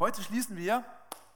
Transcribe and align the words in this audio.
Heute 0.00 0.22
schließen 0.22 0.56
wir 0.56 0.82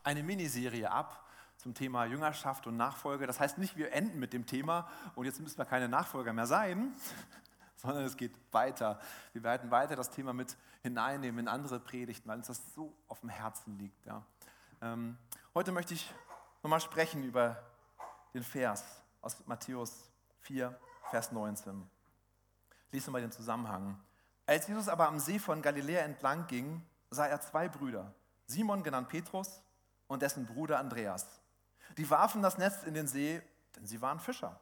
eine 0.04 0.23
Miniserie 0.23 0.90
ab 0.90 1.28
zum 1.58 1.74
Thema 1.74 2.06
Jüngerschaft 2.06 2.67
und 2.67 2.79
Nachfolge. 2.79 3.26
Das 3.26 3.38
heißt 3.38 3.58
nicht, 3.58 3.76
wir 3.76 3.92
enden 3.92 4.18
mit 4.18 4.33
dem 4.33 4.46
Thema 4.46 4.88
und 5.14 5.26
jetzt 5.26 5.38
müssen 5.38 5.58
wir 5.58 5.67
keine 5.67 5.87
Nachfolger 5.87 6.33
mehr 6.33 6.47
sein, 6.47 6.95
sondern 7.77 8.05
es 8.05 8.16
geht 8.16 8.32
weiter. 8.53 8.98
Wir 9.35 9.43
werden 9.43 9.71
weiter 9.71 9.96
das 9.96 10.09
Thema 10.09 10.32
mit 10.32 10.57
hineinnehmen 10.80 11.41
in 11.41 11.48
andere 11.48 11.79
Predigten, 11.79 12.27
weil 12.27 12.39
uns 12.39 12.46
das 12.46 12.62
so 12.75 12.96
auf 13.07 13.21
dem 13.21 13.29
Herzen 13.29 13.77
liegt. 13.77 14.07
Ja. 14.07 14.25
Ähm, 14.81 15.19
heute 15.55 15.71
möchte 15.71 15.93
ich 15.93 16.11
nochmal 16.62 16.81
sprechen 16.81 17.23
über 17.23 17.62
den 18.33 18.43
Vers 18.43 18.83
aus 19.21 19.46
Matthäus 19.46 20.11
4, 20.41 20.75
Vers 21.11 21.33
19. 21.33 21.87
Lies 22.93 23.07
nochmal 23.07 23.21
den 23.21 23.31
Zusammenhang. 23.31 24.03
Als 24.46 24.67
Jesus 24.69 24.89
aber 24.89 25.07
am 25.07 25.19
See 25.19 25.39
von 25.39 25.61
Galiläa 25.61 26.01
entlang 26.01 26.46
ging, 26.46 26.81
sah 27.11 27.27
er 27.27 27.43
zwei 27.43 27.69
Brüder, 27.69 28.15
Simon 28.47 28.83
genannt 28.83 29.09
Petrus 29.09 29.63
und 30.07 30.23
dessen 30.23 30.47
Bruder 30.47 30.79
Andreas. 30.79 31.27
Die 31.97 32.09
warfen 32.11 32.43
das 32.43 32.59
Netz 32.59 32.83
in 32.83 32.95
den 32.95 33.07
See, 33.07 33.43
denn 33.77 33.87
sie 33.87 34.01
waren 34.01 34.21
Fischer. 34.21 34.61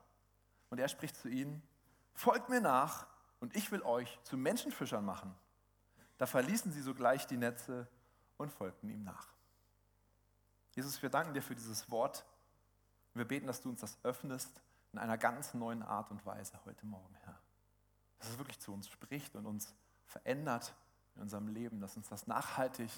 Und 0.71 0.79
er 0.79 0.89
spricht 0.89 1.17
zu 1.17 1.29
ihnen, 1.29 1.63
folgt 2.15 2.49
mir 2.49 2.61
nach 2.61 3.07
und 3.41 3.57
ich 3.57 3.71
will 3.73 3.83
euch 3.83 4.19
zu 4.25 4.37
Menschenfischern 4.37 5.05
machen. 5.05 5.35
Da 6.19 6.27
verließen 6.27 6.73
sie 6.73 6.83
sogleich 6.83 7.27
die 7.27 7.37
Netze 7.37 7.89
und 8.37 8.53
folgten 8.53 8.89
ihm 8.89 9.03
nach. 9.03 9.27
Jesus, 10.75 11.03
wir 11.03 11.11
danken 11.11 11.35
dir 11.35 11.43
für 11.43 11.55
dieses 11.55 11.91
Wort. 11.91 12.25
Wir 13.15 13.27
beten, 13.27 13.47
dass 13.47 13.61
du 13.61 13.69
uns 13.69 13.81
das 13.81 13.99
öffnest 14.05 14.63
in 14.93 14.99
einer 14.99 15.19
ganz 15.19 15.55
neuen 15.55 15.83
Art 15.83 16.11
und 16.11 16.25
Weise 16.25 16.59
heute 16.65 16.87
Morgen, 16.87 17.15
Herr. 17.25 17.39
Dass 18.19 18.31
es 18.31 18.39
wirklich 18.39 18.61
zu 18.61 18.73
uns 18.73 18.89
spricht 18.89 19.35
und 19.37 19.47
uns 19.47 19.75
verändert 20.07 20.75
in 21.15 21.23
unserem 21.23 21.49
Leben, 21.49 21.81
dass 21.81 21.97
uns 21.97 22.09
das 22.09 22.27
nachhaltig 22.27 22.91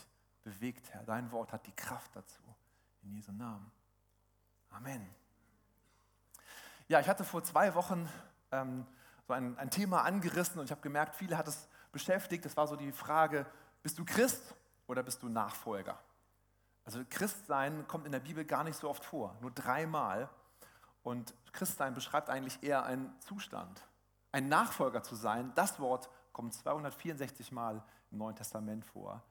bewegt, 0.44 0.92
Herr. 0.92 1.02
Dein 1.02 1.32
Wort 1.32 1.52
hat 1.52 1.66
die 1.66 1.74
Kraft 1.74 2.14
dazu. 2.14 2.42
In 3.02 3.12
Jesu 3.12 3.32
Namen. 3.32 3.70
Amen. 4.70 5.08
Ja, 6.86 7.00
ich 7.00 7.08
hatte 7.08 7.24
vor 7.24 7.42
zwei 7.42 7.74
Wochen 7.74 8.08
ähm, 8.52 8.86
so 9.26 9.32
ein, 9.32 9.58
ein 9.58 9.70
Thema 9.70 10.02
angerissen 10.02 10.58
und 10.58 10.66
ich 10.66 10.70
habe 10.70 10.82
gemerkt, 10.82 11.16
viele 11.16 11.36
hat 11.36 11.48
es 11.48 11.68
beschäftigt. 11.92 12.44
Das 12.44 12.56
war 12.56 12.66
so 12.66 12.76
die 12.76 12.92
Frage, 12.92 13.46
bist 13.82 13.98
du 13.98 14.04
Christ 14.04 14.54
oder 14.86 15.02
bist 15.02 15.22
du 15.22 15.28
Nachfolger? 15.28 15.98
Also 16.84 17.02
Christsein 17.08 17.88
kommt 17.88 18.04
in 18.04 18.12
der 18.12 18.20
Bibel 18.20 18.44
gar 18.44 18.64
nicht 18.64 18.78
so 18.78 18.90
oft 18.90 19.04
vor, 19.04 19.34
nur 19.40 19.50
dreimal. 19.50 20.28
Und 21.02 21.34
Christsein 21.52 21.94
beschreibt 21.94 22.28
eigentlich 22.28 22.62
eher 22.62 22.84
einen 22.84 23.18
Zustand. 23.20 23.82
Ein 24.32 24.48
Nachfolger 24.48 25.02
zu 25.02 25.14
sein, 25.14 25.52
das 25.54 25.78
Wort 25.80 26.10
kommt 26.32 26.52
264 26.52 27.52
Mal 27.52 27.82
im 28.10 28.18
Neuen 28.18 28.36
Testament 28.36 28.84
vor. 28.84 29.22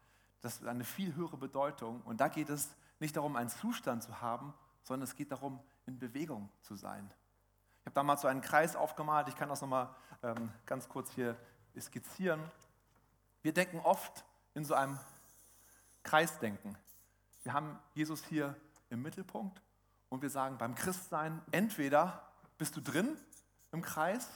Das 0.44 0.55
ist 0.55 0.67
eine 0.67 0.83
viel 0.83 1.16
höhere 1.16 1.38
Bedeutung. 1.38 2.02
Und 2.02 2.19
da 2.19 2.27
geht 2.27 2.49
es 2.49 2.75
nicht 2.99 3.16
darum, 3.16 3.38
einen 3.38 3.49
Zustand 3.49 4.03
zu 4.03 4.19
haben, 4.22 4.53
sondern 4.83 5.03
es 5.03 5.16
geht 5.16 5.31
darum, 5.31 5.58
in 5.86 5.97
Bewegung 5.97 6.49
zu 6.61 6.75
sein. 6.75 7.09
Ich 7.80 7.86
habe 7.86 7.95
damals 7.95 8.22
so 8.22 8.27
einen 8.27 8.41
Kreis 8.41 8.75
aufgemalt. 8.75 9.30
Ich 9.30 9.38
kann 9.38 9.47
das 9.47 9.61
nochmal 9.61 9.89
ähm, 10.21 10.52
ganz 10.66 10.89
kurz 10.89 11.11
hier 11.11 11.38
skizzieren. 11.80 12.41
Wir 13.41 13.53
denken 13.53 13.80
oft 13.80 14.25
in 14.53 14.66
so 14.66 14.73
einem 14.73 14.99
Kreisdenken. 16.03 16.77
Wir 17.44 17.53
haben 17.53 17.80
Jesus 17.94 18.21
hier 18.25 18.53
im 18.89 19.02
Mittelpunkt 19.02 19.61
und 20.09 20.21
wir 20.21 20.30
sagen 20.30 20.58
beim 20.58 20.75
Christsein, 20.75 21.41
entweder 21.52 22.21
bist 22.58 22.75
du 22.75 22.81
drin 22.81 23.17
im 23.71 23.81
Kreis, 23.81 24.27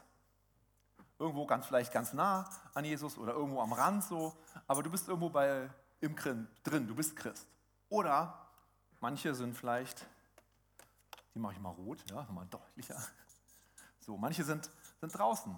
irgendwo 1.20 1.46
ganz 1.46 1.66
vielleicht 1.66 1.92
ganz 1.92 2.14
nah 2.14 2.50
an 2.74 2.86
Jesus 2.86 3.18
oder 3.18 3.34
irgendwo 3.34 3.62
am 3.62 3.74
Rand 3.74 4.06
so, 4.06 4.38
aber 4.68 4.84
du 4.84 4.90
bist 4.90 5.10
irgendwo 5.10 5.30
bei 5.30 5.70
im 6.00 6.16
drin, 6.16 6.88
du 6.88 6.96
bist 6.96 7.16
Christ. 7.16 7.48
Oder 7.90 8.48
manche 9.00 9.34
sind 9.34 9.56
vielleicht, 9.56 10.06
die 11.34 11.40
mache 11.40 11.54
ich 11.54 11.60
mal 11.60 11.70
rot, 11.70 12.04
ja, 12.10 12.24
nochmal 12.24 12.48
deutlicher. 12.48 13.02
So, 14.00 14.18
manche 14.18 14.44
sind, 14.44 14.70
sind 15.02 15.18
draußen 15.18 15.54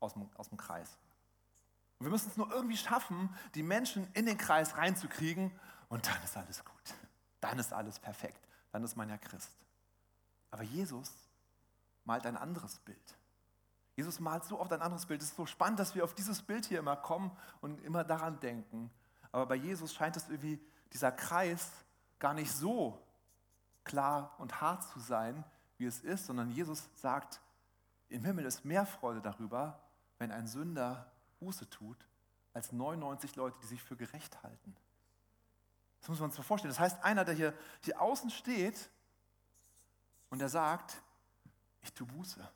aus 0.00 0.12
dem, 0.12 0.28
aus 0.36 0.50
dem 0.50 0.58
Kreis. 0.58 0.98
Und 1.98 2.06
wir 2.06 2.10
müssen 2.10 2.28
es 2.28 2.36
nur 2.36 2.50
irgendwie 2.52 2.76
schaffen, 2.76 3.34
die 3.54 3.62
Menschen 3.62 4.06
in 4.12 4.26
den 4.26 4.36
Kreis 4.36 4.76
reinzukriegen 4.76 5.50
und 5.88 6.06
dann 6.06 6.22
ist 6.22 6.36
alles 6.36 6.64
gut. 6.64 6.94
Dann 7.40 7.58
ist 7.58 7.72
alles 7.72 7.98
perfekt. 7.98 8.46
Dann 8.72 8.84
ist 8.84 8.96
man 8.96 9.08
ja 9.08 9.16
Christ. 9.16 9.56
Aber 10.50 10.62
Jesus 10.62 11.12
malt 12.04 12.26
ein 12.26 12.36
anderes 12.36 12.78
Bild. 12.80 13.16
Jesus 13.96 14.18
malt 14.20 14.44
so 14.44 14.60
oft 14.60 14.72
ein 14.72 14.82
anderes 14.82 15.06
Bild. 15.06 15.22
Es 15.22 15.28
ist 15.28 15.36
so 15.36 15.46
spannend, 15.46 15.78
dass 15.78 15.94
wir 15.94 16.04
auf 16.04 16.14
dieses 16.14 16.42
Bild 16.42 16.66
hier 16.66 16.80
immer 16.80 16.96
kommen 16.96 17.30
und 17.60 17.80
immer 17.84 18.04
daran 18.04 18.40
denken. 18.40 18.90
Aber 19.34 19.46
bei 19.46 19.56
Jesus 19.56 19.92
scheint 19.92 20.16
es 20.16 20.28
irgendwie, 20.28 20.60
dieser 20.92 21.10
Kreis 21.10 21.68
gar 22.20 22.34
nicht 22.34 22.52
so 22.52 23.04
klar 23.82 24.32
und 24.38 24.60
hart 24.60 24.84
zu 24.84 25.00
sein, 25.00 25.44
wie 25.76 25.86
es 25.86 25.98
ist, 26.02 26.26
sondern 26.26 26.52
Jesus 26.52 26.88
sagt, 26.94 27.40
im 28.10 28.24
Himmel 28.24 28.44
ist 28.44 28.64
mehr 28.64 28.86
Freude 28.86 29.20
darüber, 29.20 29.82
wenn 30.18 30.30
ein 30.30 30.46
Sünder 30.46 31.10
Buße 31.40 31.68
tut, 31.68 32.06
als 32.52 32.70
99 32.70 33.34
Leute, 33.34 33.58
die 33.60 33.66
sich 33.66 33.82
für 33.82 33.96
gerecht 33.96 34.40
halten. 34.44 34.76
Das 35.98 36.10
muss 36.10 36.20
man 36.20 36.30
sich 36.30 36.38
mal 36.38 36.44
vorstellen. 36.44 36.70
Das 36.72 36.78
heißt, 36.78 37.02
einer, 37.02 37.24
der 37.24 37.34
hier, 37.34 37.54
hier 37.80 38.00
außen 38.00 38.30
steht 38.30 38.88
und 40.30 40.38
der 40.38 40.48
sagt, 40.48 41.02
ich 41.82 41.92
tue 41.92 42.06
Buße, 42.06 42.48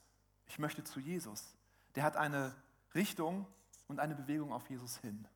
ich 0.47 0.61
möchte 0.61 0.85
zu 0.85 1.01
Jesus, 1.01 1.57
der 1.97 2.05
hat 2.05 2.17
eine 2.17 2.55
Richtung 2.95 3.49
und 3.89 3.99
eine 3.99 4.15
Bewegung 4.15 4.53
auf 4.53 4.71
Jesus 4.71 4.97
hin. 4.99 5.27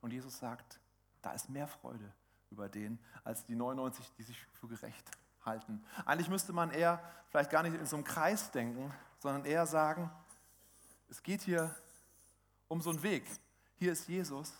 Und 0.00 0.12
Jesus 0.12 0.40
sagt, 0.40 0.80
da 1.22 1.32
ist 1.32 1.48
mehr 1.48 1.66
Freude 1.66 2.12
über 2.50 2.68
den, 2.68 2.98
als 3.24 3.44
die 3.44 3.54
99, 3.54 4.12
die 4.16 4.22
sich 4.22 4.38
für 4.52 4.68
gerecht 4.68 5.10
halten. 5.44 5.84
Eigentlich 6.04 6.28
müsste 6.28 6.52
man 6.52 6.70
eher 6.70 7.02
vielleicht 7.28 7.50
gar 7.50 7.62
nicht 7.62 7.74
in 7.74 7.86
so 7.86 7.96
einem 7.96 8.04
Kreis 8.04 8.50
denken, 8.50 8.92
sondern 9.18 9.44
eher 9.44 9.66
sagen, 9.66 10.10
es 11.08 11.22
geht 11.22 11.42
hier 11.42 11.74
um 12.68 12.80
so 12.80 12.90
einen 12.90 13.02
Weg. 13.02 13.24
Hier 13.76 13.92
ist 13.92 14.08
Jesus 14.08 14.52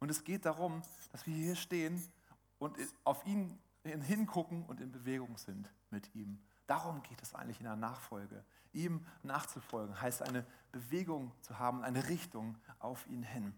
und 0.00 0.10
es 0.10 0.24
geht 0.24 0.44
darum, 0.44 0.82
dass 1.12 1.26
wir 1.26 1.34
hier 1.34 1.56
stehen 1.56 2.02
und 2.58 2.76
auf 3.04 3.24
ihn 3.26 3.58
hingucken 3.84 4.64
und 4.66 4.80
in 4.80 4.90
Bewegung 4.90 5.36
sind 5.36 5.70
mit 5.90 6.14
ihm. 6.14 6.38
Darum 6.66 7.02
geht 7.02 7.20
es 7.22 7.34
eigentlich 7.34 7.58
in 7.58 7.64
der 7.64 7.76
Nachfolge. 7.76 8.44
Ihm 8.72 9.06
nachzufolgen 9.22 10.00
heißt 10.00 10.22
eine 10.22 10.46
Bewegung 10.72 11.32
zu 11.42 11.58
haben, 11.58 11.82
eine 11.82 12.08
Richtung 12.08 12.56
auf 12.78 13.06
ihn 13.06 13.22
hin. 13.22 13.54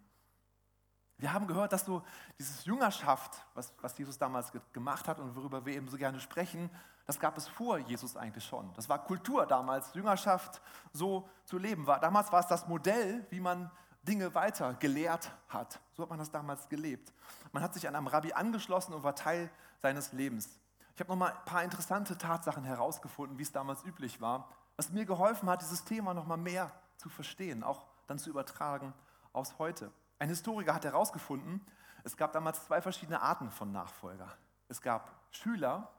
Wir 1.19 1.32
haben 1.32 1.47
gehört, 1.47 1.72
dass 1.72 1.84
so 1.84 2.03
dieses 2.38 2.65
Jüngerschaft, 2.66 3.43
was, 3.54 3.72
was 3.81 3.97
Jesus 3.97 4.19
damals 4.19 4.53
gemacht 4.72 5.09
hat 5.09 5.19
und 5.19 5.34
worüber 5.34 5.65
wir 5.65 5.75
eben 5.75 5.88
so 5.88 5.97
gerne 5.97 6.21
sprechen, 6.21 6.71
das 7.06 7.19
gab 7.19 7.38
es 7.38 7.47
vor 7.49 7.78
Jesus 7.78 8.16
eigentlich 8.16 8.44
schon. 8.44 8.72
Das 8.75 8.88
war 8.88 9.03
Kultur 9.03 9.47
damals, 9.47 9.94
Jüngerschaft 9.94 10.60
so 10.93 11.28
zu 11.44 11.56
leben 11.56 11.87
war. 11.87 12.00
Damals 12.00 12.32
war 12.32 12.41
es 12.41 12.49
das 12.49 12.66
Modell, 12.66 13.25
wie 13.31 13.41
man 13.41 13.71
Dinge 14.03 14.34
weiter 14.34 14.75
gelehrt 14.75 15.31
hat. 15.49 15.81
So 15.94 16.03
hat 16.03 16.10
man 16.10 16.19
das 16.19 16.31
damals 16.31 16.69
gelebt. 16.69 17.12
Man 17.53 17.62
hat 17.62 17.75
sich 17.75 17.87
an 17.88 17.94
einem 17.94 18.09
Rabbi 18.09 18.32
angeschlossen 18.32 18.93
und 18.93 19.03
war 19.03 19.15
Teil 19.15 19.50
seines 19.81 20.12
Lebens. 20.12 20.59
Ich 20.94 21.00
habe 21.00 21.10
noch 21.10 21.16
mal 21.16 21.31
ein 21.31 21.44
paar 21.44 21.62
interessante 21.62 22.19
Tatsachen 22.19 22.65
herausgefunden, 22.65 23.38
wie 23.38 23.43
es 23.43 23.53
damals 23.53 23.84
üblich 23.84 24.21
war, 24.21 24.49
was 24.76 24.91
mir 24.91 25.05
geholfen 25.05 25.49
hat, 25.49 25.62
dieses 25.62 25.84
Thema 25.84 26.12
noch 26.12 26.26
mal 26.26 26.37
mehr 26.37 26.71
zu 26.97 27.09
verstehen, 27.09 27.62
auch 27.62 27.87
dann 28.06 28.19
zu 28.19 28.31
übertragen 28.31 28.93
aus 29.32 29.59
heute. 29.59 29.93
Ein 30.19 30.28
Historiker 30.28 30.75
hat 30.75 30.84
herausgefunden, 30.84 31.60
es 32.04 32.16
gab 32.16 32.32
damals 32.32 32.65
zwei 32.65 32.81
verschiedene 32.81 33.21
Arten 33.21 33.50
von 33.50 33.72
Nachfolger. 33.72 34.28
Es 34.69 34.81
gab 34.81 35.10
Schüler 35.31 35.91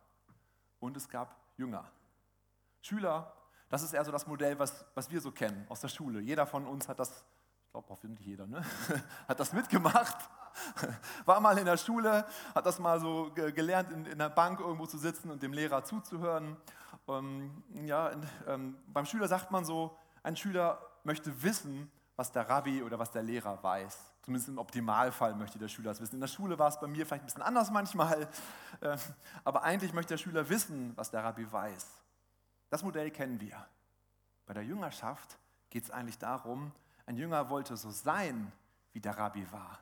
und 0.79 0.95
es 0.97 1.09
gab 1.09 1.35
Jünger. 1.57 1.83
Schüler, 2.81 3.33
das 3.69 3.83
ist 3.83 3.93
eher 3.93 4.05
so 4.05 4.11
das 4.11 4.25
Modell, 4.25 4.57
was, 4.57 4.85
was 4.95 5.11
wir 5.11 5.19
so 5.19 5.31
kennen 5.31 5.65
aus 5.69 5.81
der 5.81 5.89
Schule. 5.89 6.21
Jeder 6.21 6.47
von 6.47 6.65
uns 6.65 6.87
hat 6.87 6.99
das, 6.99 7.25
ich 7.65 7.71
glaube 7.71 7.89
hoffentlich 7.89 8.25
jeder, 8.25 8.47
ne? 8.47 8.63
hat 9.27 9.39
das 9.39 9.53
mitgemacht. 9.53 10.17
War 11.25 11.39
mal 11.39 11.57
in 11.57 11.65
der 11.65 11.77
Schule, 11.77 12.25
hat 12.55 12.65
das 12.65 12.79
mal 12.79 12.99
so 12.99 13.31
gelernt, 13.33 13.91
in, 13.91 14.05
in 14.05 14.17
der 14.17 14.29
Bank 14.29 14.59
irgendwo 14.59 14.85
zu 14.87 14.97
sitzen 14.97 15.29
und 15.29 15.43
dem 15.43 15.53
Lehrer 15.53 15.83
zuzuhören. 15.83 16.57
Ähm, 17.07 17.63
ja, 17.85 18.11
ähm, 18.47 18.77
beim 18.87 19.05
Schüler 19.05 19.27
sagt 19.27 19.51
man 19.51 19.65
so, 19.65 19.97
ein 20.23 20.35
Schüler 20.35 20.81
möchte 21.03 21.43
wissen, 21.43 21.91
was 22.17 22.31
der 22.31 22.49
Rabbi 22.49 22.81
oder 22.81 22.99
was 22.99 23.11
der 23.11 23.21
Lehrer 23.21 23.63
weiß. 23.63 23.97
Zumindest 24.23 24.49
im 24.49 24.57
Optimalfall 24.57 25.35
möchte 25.35 25.59
der 25.59 25.67
Schüler 25.69 25.91
es 25.91 26.01
wissen. 26.01 26.15
In 26.15 26.21
der 26.21 26.27
Schule 26.27 26.59
war 26.59 26.67
es 26.67 26.79
bei 26.79 26.87
mir 26.87 27.05
vielleicht 27.05 27.23
ein 27.23 27.27
bisschen 27.27 27.43
anders 27.43 27.71
manchmal, 27.71 28.27
äh, 28.81 28.97
aber 29.43 29.63
eigentlich 29.63 29.93
möchte 29.93 30.15
der 30.15 30.17
Schüler 30.17 30.49
wissen, 30.49 30.91
was 30.97 31.11
der 31.11 31.23
Rabbi 31.23 31.49
weiß. 31.49 31.87
Das 32.69 32.83
Modell 32.83 33.11
kennen 33.11 33.39
wir. 33.39 33.65
Bei 34.47 34.53
der 34.53 34.63
Jüngerschaft 34.63 35.37
geht 35.69 35.83
es 35.83 35.91
eigentlich 35.91 36.17
darum, 36.17 36.71
ein 37.05 37.15
Jünger 37.15 37.49
wollte 37.49 37.77
so 37.77 37.91
sein, 37.91 38.51
wie 38.91 38.99
der 38.99 39.17
Rabbi 39.17 39.49
war. 39.51 39.79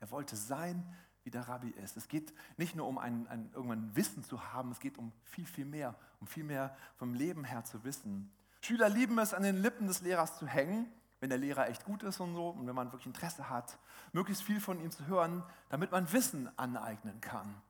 Er 0.00 0.10
wollte 0.10 0.36
sein, 0.36 0.96
wie 1.22 1.30
der 1.30 1.46
Rabbi 1.46 1.68
ist. 1.70 1.96
Es 1.96 2.08
geht 2.08 2.32
nicht 2.56 2.74
nur 2.74 2.88
um 2.88 2.98
ein, 2.98 3.28
ein, 3.28 3.50
irgendwann 3.54 3.94
Wissen 3.94 4.24
zu 4.24 4.52
haben, 4.52 4.72
es 4.72 4.80
geht 4.80 4.96
um 4.98 5.12
viel, 5.22 5.46
viel 5.46 5.64
mehr, 5.66 5.94
um 6.20 6.26
viel 6.26 6.44
mehr 6.44 6.74
vom 6.96 7.14
Leben 7.14 7.44
her 7.44 7.62
zu 7.64 7.84
wissen. 7.84 8.32
Schüler 8.62 8.88
lieben 8.88 9.18
es, 9.18 9.34
an 9.34 9.42
den 9.42 9.56
Lippen 9.56 9.86
des 9.86 10.00
Lehrers 10.00 10.38
zu 10.38 10.46
hängen 10.46 10.90
wenn 11.24 11.30
der 11.30 11.38
Lehrer 11.38 11.70
echt 11.70 11.86
gut 11.86 12.02
ist 12.02 12.20
und 12.20 12.34
so 12.34 12.50
und 12.50 12.66
wenn 12.66 12.74
man 12.74 12.92
wirklich 12.92 13.06
Interesse 13.06 13.48
hat, 13.48 13.78
möglichst 14.12 14.42
viel 14.42 14.60
von 14.60 14.78
ihm 14.78 14.90
zu 14.90 15.06
hören, 15.06 15.42
damit 15.70 15.90
man 15.90 16.12
Wissen 16.12 16.50
aneignen 16.58 17.18
kann. 17.22 17.62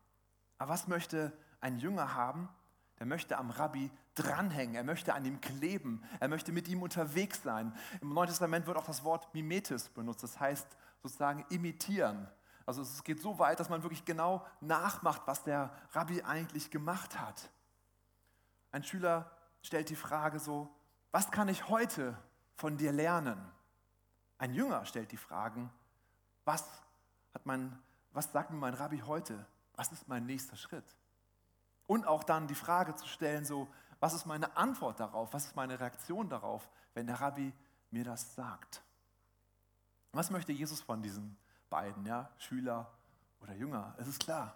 Aber 0.59 0.73
was 0.73 0.89
möchte 0.89 1.33
ein 1.61 1.79
Jünger 1.79 2.15
haben? 2.15 2.49
Der 2.99 3.07
möchte 3.07 3.39
am 3.39 3.51
Rabbi 3.51 3.93
dranhängen, 4.17 4.75
er 4.75 4.83
möchte 4.83 5.15
an 5.15 5.25
ihm 5.25 5.41
kleben, 5.41 6.03
er 6.19 6.27
möchte 6.27 6.51
mit 6.51 6.67
ihm 6.67 6.83
unterwegs 6.83 7.45
sein. 7.45 7.73
Im 8.01 8.13
Neuen 8.13 8.27
Testament 8.27 8.67
wird 8.67 8.77
auch 8.77 8.87
das 8.87 9.05
Wort 9.05 9.33
Mimetis 9.33 9.89
benutzt, 9.89 10.25
das 10.25 10.41
heißt 10.41 10.67
sozusagen 11.05 11.45
imitieren. 11.49 12.27
Also 12.67 12.83
es 12.83 13.05
geht 13.05 13.23
so 13.23 13.39
weit, 13.39 13.61
dass 13.61 13.69
man 13.69 13.85
wirklich 13.85 14.05
genau 14.05 14.45
nachmacht, 14.63 15.23
was 15.27 15.45
der 15.45 15.71
Rabbi 15.93 16.23
eigentlich 16.23 16.73
gemacht 16.73 17.21
hat. 17.21 17.51
Ein 18.73 18.83
Schüler 18.83 19.31
stellt 19.63 19.91
die 19.91 19.95
Frage 19.95 20.41
so, 20.41 20.75
was 21.13 21.31
kann 21.31 21.47
ich 21.47 21.69
heute 21.69 22.19
von 22.55 22.77
dir 22.77 22.93
lernen? 22.93 23.41
Ein 24.39 24.55
Jünger 24.55 24.85
stellt 24.87 25.13
die 25.13 25.17
Fragen, 25.17 25.71
was, 26.45 26.65
hat 27.33 27.47
mein, 27.47 27.79
was 28.13 28.33
sagt 28.33 28.51
mir 28.51 28.57
mein 28.57 28.75
Rabbi 28.75 28.99
heute? 29.01 29.47
Was 29.75 29.93
ist 29.93 30.09
mein 30.09 30.27
nächster 30.27 30.57
Schritt? 30.57 30.85
Und 31.87 32.07
auch 32.07 32.25
dann 32.25 32.47
die 32.47 32.55
Frage 32.55 32.95
zu 32.95 33.07
stellen, 33.07 33.45
so, 33.45 33.69
was 34.01 34.15
ist 34.15 34.27
meine 34.27 34.57
Antwort 34.57 35.01
darauf? 35.01 35.33
Was 35.33 35.47
ist 35.47 35.57
meine 35.57 35.79
Reaktion 35.81 36.29
darauf, 36.29 36.69
wenn 36.95 37.07
der 37.07 37.21
Rabbi 37.21 37.53
mir 37.91 38.05
das 38.05 38.35
sagt? 38.35 38.83
Was 40.13 40.31
möchte 40.31 40.53
Jesus 40.53 40.81
von 40.81 41.03
diesen 41.03 41.37
beiden, 41.71 42.07
ja, 42.07 42.31
Schüler 42.39 42.91
oder 43.41 43.55
Jünger? 43.55 43.95
Es 43.99 44.07
ist 44.07 44.21
klar, 44.21 44.55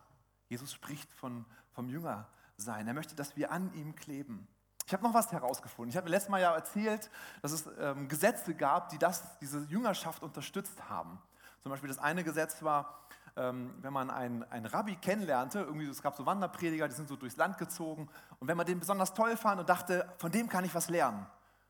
Jesus 0.49 0.73
spricht 0.73 1.12
von, 1.12 1.45
vom 1.73 1.89
Jünger 1.89 2.29
sein. 2.56 2.87
Er 2.87 2.95
möchte, 2.95 3.15
dass 3.15 3.37
wir 3.37 3.50
an 3.50 3.73
ihm 3.75 3.95
kleben. 3.95 4.47
Ich 4.88 4.94
habe 4.94 5.02
noch 5.02 5.12
was 5.12 5.31
herausgefunden. 5.32 5.90
Ich 5.90 5.99
habe 5.99 6.08
letztes 6.08 6.31
Mal 6.31 6.40
ja 6.40 6.55
erzählt, 6.55 7.11
dass 7.43 7.52
es 7.52 7.69
ähm, 7.79 8.08
Gesetze 8.08 8.55
gab, 8.55 8.88
die 8.88 8.96
das, 8.96 9.38
diese 9.38 9.58
Jüngerschaft 9.64 10.23
unterstützt 10.23 10.88
haben. 10.88 11.19
Zum 11.62 11.69
Beispiel 11.69 11.90
das 11.90 11.99
eine 11.99 12.25
Gesetz 12.25 12.62
war, 12.62 12.99
ähm, 13.37 13.75
wenn 13.82 13.93
man 13.93 14.08
einen, 14.11 14.44
einen 14.44 14.64
Rabbi 14.64 14.96
kennenlernte, 14.96 15.58
irgendwie, 15.58 15.85
es 15.85 16.00
gab 16.00 16.17
so 16.17 16.25
Wanderprediger, 16.25 16.88
die 16.88 16.94
sind 16.94 17.06
so 17.06 17.17
durchs 17.17 17.37
Land 17.37 17.58
gezogen, 17.58 18.08
und 18.40 18.49
wenn 18.49 18.56
man 18.56 18.64
den 18.64 18.81
besonders 18.81 19.12
toll 19.12 19.37
fand 19.37 19.61
und 19.61 19.69
dachte, 19.69 20.11
von 20.17 20.32
dem 20.32 20.49
kann 20.49 20.64
ich 20.64 20.75
was 20.75 20.88
lernen, 20.88 21.26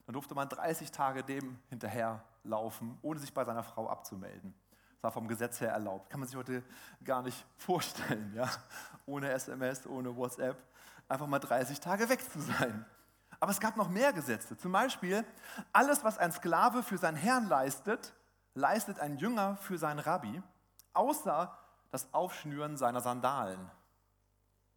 dann 0.06 0.12
durfte 0.12 0.36
man 0.36 0.48
30 0.48 0.92
Tage 0.92 1.24
dem 1.24 1.58
hinterherlaufen, 1.70 2.98
ohne 3.02 3.18
sich 3.18 3.34
bei 3.34 3.44
seiner 3.44 3.64
Frau 3.64 3.88
abzumelden. 3.88 4.54
Das 4.92 5.02
war 5.02 5.10
vom 5.10 5.26
Gesetz 5.26 5.60
her 5.60 5.72
erlaubt. 5.72 6.08
Kann 6.08 6.20
man 6.20 6.28
sich 6.28 6.36
heute 6.36 6.62
gar 7.02 7.22
nicht 7.22 7.44
vorstellen, 7.56 8.32
ja? 8.36 8.48
Ohne 9.06 9.32
SMS, 9.32 9.88
ohne 9.88 10.14
WhatsApp, 10.14 10.56
einfach 11.08 11.26
mal 11.26 11.40
30 11.40 11.80
Tage 11.80 12.08
weg 12.08 12.20
zu 12.30 12.40
sein. 12.40 12.86
Aber 13.40 13.52
es 13.52 13.60
gab 13.60 13.76
noch 13.76 13.88
mehr 13.88 14.12
Gesetze. 14.12 14.56
Zum 14.56 14.72
Beispiel, 14.72 15.24
alles, 15.72 16.04
was 16.04 16.18
ein 16.18 16.32
Sklave 16.32 16.82
für 16.82 16.98
seinen 16.98 17.16
Herrn 17.16 17.48
leistet, 17.48 18.14
leistet 18.54 18.98
ein 18.98 19.16
Jünger 19.16 19.56
für 19.56 19.78
seinen 19.78 20.00
Rabbi 20.00 20.42
außer 20.98 21.56
das 21.90 22.12
Aufschnüren 22.12 22.76
seiner 22.76 23.00
Sandalen. 23.00 23.70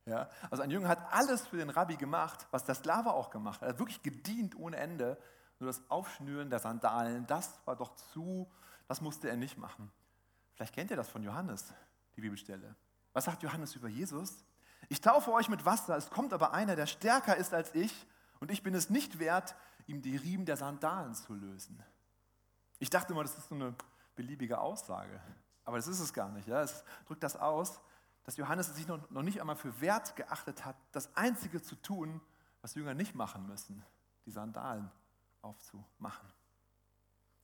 Ja, 0.05 0.29
also 0.49 0.63
ein 0.63 0.71
Jünger 0.71 0.87
hat 0.87 1.13
alles 1.13 1.47
für 1.47 1.57
den 1.57 1.69
Rabbi 1.69 1.95
gemacht, 1.95 2.47
was 2.51 2.63
der 2.63 2.75
Sklave 2.75 3.13
auch 3.13 3.29
gemacht 3.29 3.61
hat. 3.61 3.67
Er 3.67 3.73
hat 3.73 3.79
wirklich 3.79 4.01
gedient 4.01 4.55
ohne 4.55 4.77
Ende. 4.77 5.17
Nur 5.59 5.69
das 5.69 5.81
Aufschnüren 5.89 6.49
der 6.49 6.59
Sandalen, 6.59 7.27
das 7.27 7.59
war 7.65 7.75
doch 7.75 7.95
zu, 7.95 8.49
das 8.87 9.01
musste 9.01 9.29
er 9.29 9.35
nicht 9.35 9.57
machen. 9.57 9.91
Vielleicht 10.53 10.73
kennt 10.73 10.89
ihr 10.89 10.97
das 10.97 11.09
von 11.09 11.21
Johannes, 11.21 11.71
die 12.15 12.21
Bibelstelle. 12.21 12.75
Was 13.13 13.25
sagt 13.25 13.43
Johannes 13.43 13.75
über 13.75 13.87
Jesus? 13.87 14.43
Ich 14.89 15.01
taufe 15.01 15.31
euch 15.31 15.49
mit 15.49 15.65
Wasser, 15.65 15.97
es 15.97 16.09
kommt 16.09 16.33
aber 16.33 16.53
einer, 16.53 16.75
der 16.75 16.87
stärker 16.87 17.35
ist 17.37 17.53
als 17.53 17.75
ich, 17.75 18.07
und 18.41 18.51
ich 18.51 18.63
bin 18.63 18.73
es 18.73 18.89
nicht 18.89 19.19
wert, 19.19 19.55
ihm 19.87 20.01
die 20.01 20.17
Riemen 20.17 20.45
der 20.45 20.57
Sandalen 20.57 21.13
zu 21.13 21.33
lösen. 21.33 21.81
Ich 22.79 22.89
dachte 22.89 23.13
immer, 23.13 23.21
das 23.21 23.37
ist 23.37 23.47
so 23.47 23.55
eine 23.55 23.73
beliebige 24.15 24.59
Aussage. 24.59 25.21
Aber 25.63 25.77
das 25.77 25.87
ist 25.87 25.99
es 25.99 26.11
gar 26.11 26.29
nicht. 26.29 26.47
Ja? 26.47 26.61
Es 26.61 26.83
drückt 27.05 27.23
das 27.23 27.37
aus, 27.37 27.79
dass 28.23 28.37
Johannes 28.37 28.75
sich 28.75 28.87
noch, 28.87 29.09
noch 29.11 29.21
nicht 29.21 29.39
einmal 29.39 29.55
für 29.55 29.79
wert 29.79 30.15
geachtet 30.15 30.65
hat, 30.65 30.75
das 30.91 31.15
Einzige 31.15 31.61
zu 31.61 31.75
tun, 31.75 32.19
was 32.61 32.73
Jünger 32.73 32.95
nicht 32.95 33.13
machen 33.15 33.45
müssen, 33.45 33.85
die 34.25 34.31
Sandalen 34.31 34.89
aufzumachen. 35.43 36.27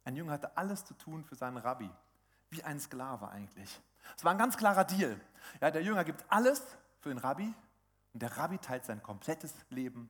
Ein 0.04 0.16
Jünger 0.16 0.34
hatte 0.34 0.58
alles 0.58 0.84
zu 0.84 0.96
tun 0.96 1.24
für 1.24 1.36
seinen 1.36 1.58
Rabbi, 1.58 1.90
wie 2.50 2.64
ein 2.64 2.80
Sklave 2.80 3.28
eigentlich. 3.30 3.82
Es 4.16 4.24
war 4.24 4.32
ein 4.32 4.38
ganz 4.38 4.58
klarer 4.58 4.84
Deal. 4.84 5.20
Ja, 5.62 5.70
der 5.70 5.84
Jünger 5.84 6.04
gibt 6.04 6.26
alles 6.30 6.64
für 7.02 7.10
den 7.10 7.18
Rabbi 7.20 7.54
und 8.14 8.22
der 8.22 8.36
Rabbi 8.36 8.58
teilt 8.58 8.86
sein 8.86 9.04
komplettes 9.04 9.54
Leben 9.70 10.10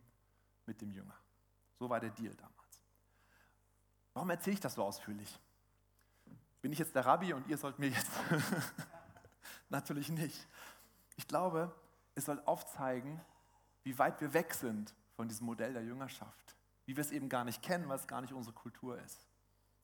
mit 0.68 0.82
dem 0.82 0.92
Jünger. 0.92 1.16
So 1.80 1.90
war 1.90 2.00
der 2.00 2.10
Deal 2.12 2.36
damals. 2.36 2.84
Warum 4.14 4.30
erzähle 4.30 4.56
ich 4.56 4.60
das 4.60 4.74
so 4.74 4.84
ausführlich? 4.84 5.40
Bin 6.62 6.72
ich 6.72 6.80
jetzt 6.80 6.96
der 6.96 7.06
Rabbi 7.06 7.34
und 7.34 7.48
ihr 7.48 7.58
sollt 7.58 7.80
mir 7.80 7.90
jetzt? 7.90 8.10
Natürlich 9.70 10.10
nicht. 10.10 10.48
Ich 11.16 11.28
glaube, 11.28 11.74
es 12.16 12.26
soll 12.26 12.42
aufzeigen, 12.46 13.22
wie 13.84 13.98
weit 14.00 14.20
wir 14.22 14.34
weg 14.34 14.54
sind 14.54 14.94
von 15.16 15.28
diesem 15.28 15.46
Modell 15.46 15.74
der 15.74 15.84
Jüngerschaft. 15.84 16.56
Wie 16.86 16.96
wir 16.96 17.02
es 17.02 17.12
eben 17.12 17.30
gar 17.30 17.44
nicht 17.44 17.62
kennen, 17.62 17.88
weil 17.90 17.98
es 17.98 18.08
gar 18.08 18.22
nicht 18.22 18.34
unsere 18.34 18.56
Kultur 18.56 19.00
ist. 19.02 19.28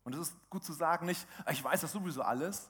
Und 0.03 0.13
es 0.13 0.29
ist 0.29 0.49
gut 0.49 0.63
zu 0.63 0.73
sagen, 0.73 1.05
nicht, 1.05 1.27
ich 1.51 1.63
weiß 1.63 1.81
das 1.81 1.91
sowieso 1.91 2.21
alles, 2.21 2.69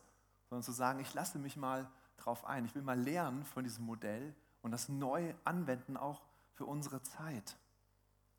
sondern 0.49 0.63
zu 0.63 0.71
sagen, 0.71 0.99
ich 0.99 1.13
lasse 1.13 1.39
mich 1.39 1.55
mal 1.55 1.89
drauf 2.17 2.45
ein. 2.45 2.65
Ich 2.65 2.75
will 2.75 2.81
mal 2.81 2.99
lernen 2.99 3.45
von 3.45 3.63
diesem 3.63 3.85
Modell 3.85 4.35
und 4.61 4.71
das 4.71 4.89
neu 4.89 5.33
anwenden 5.43 5.97
auch 5.97 6.21
für 6.53 6.65
unsere 6.65 7.01
Zeit. 7.01 7.57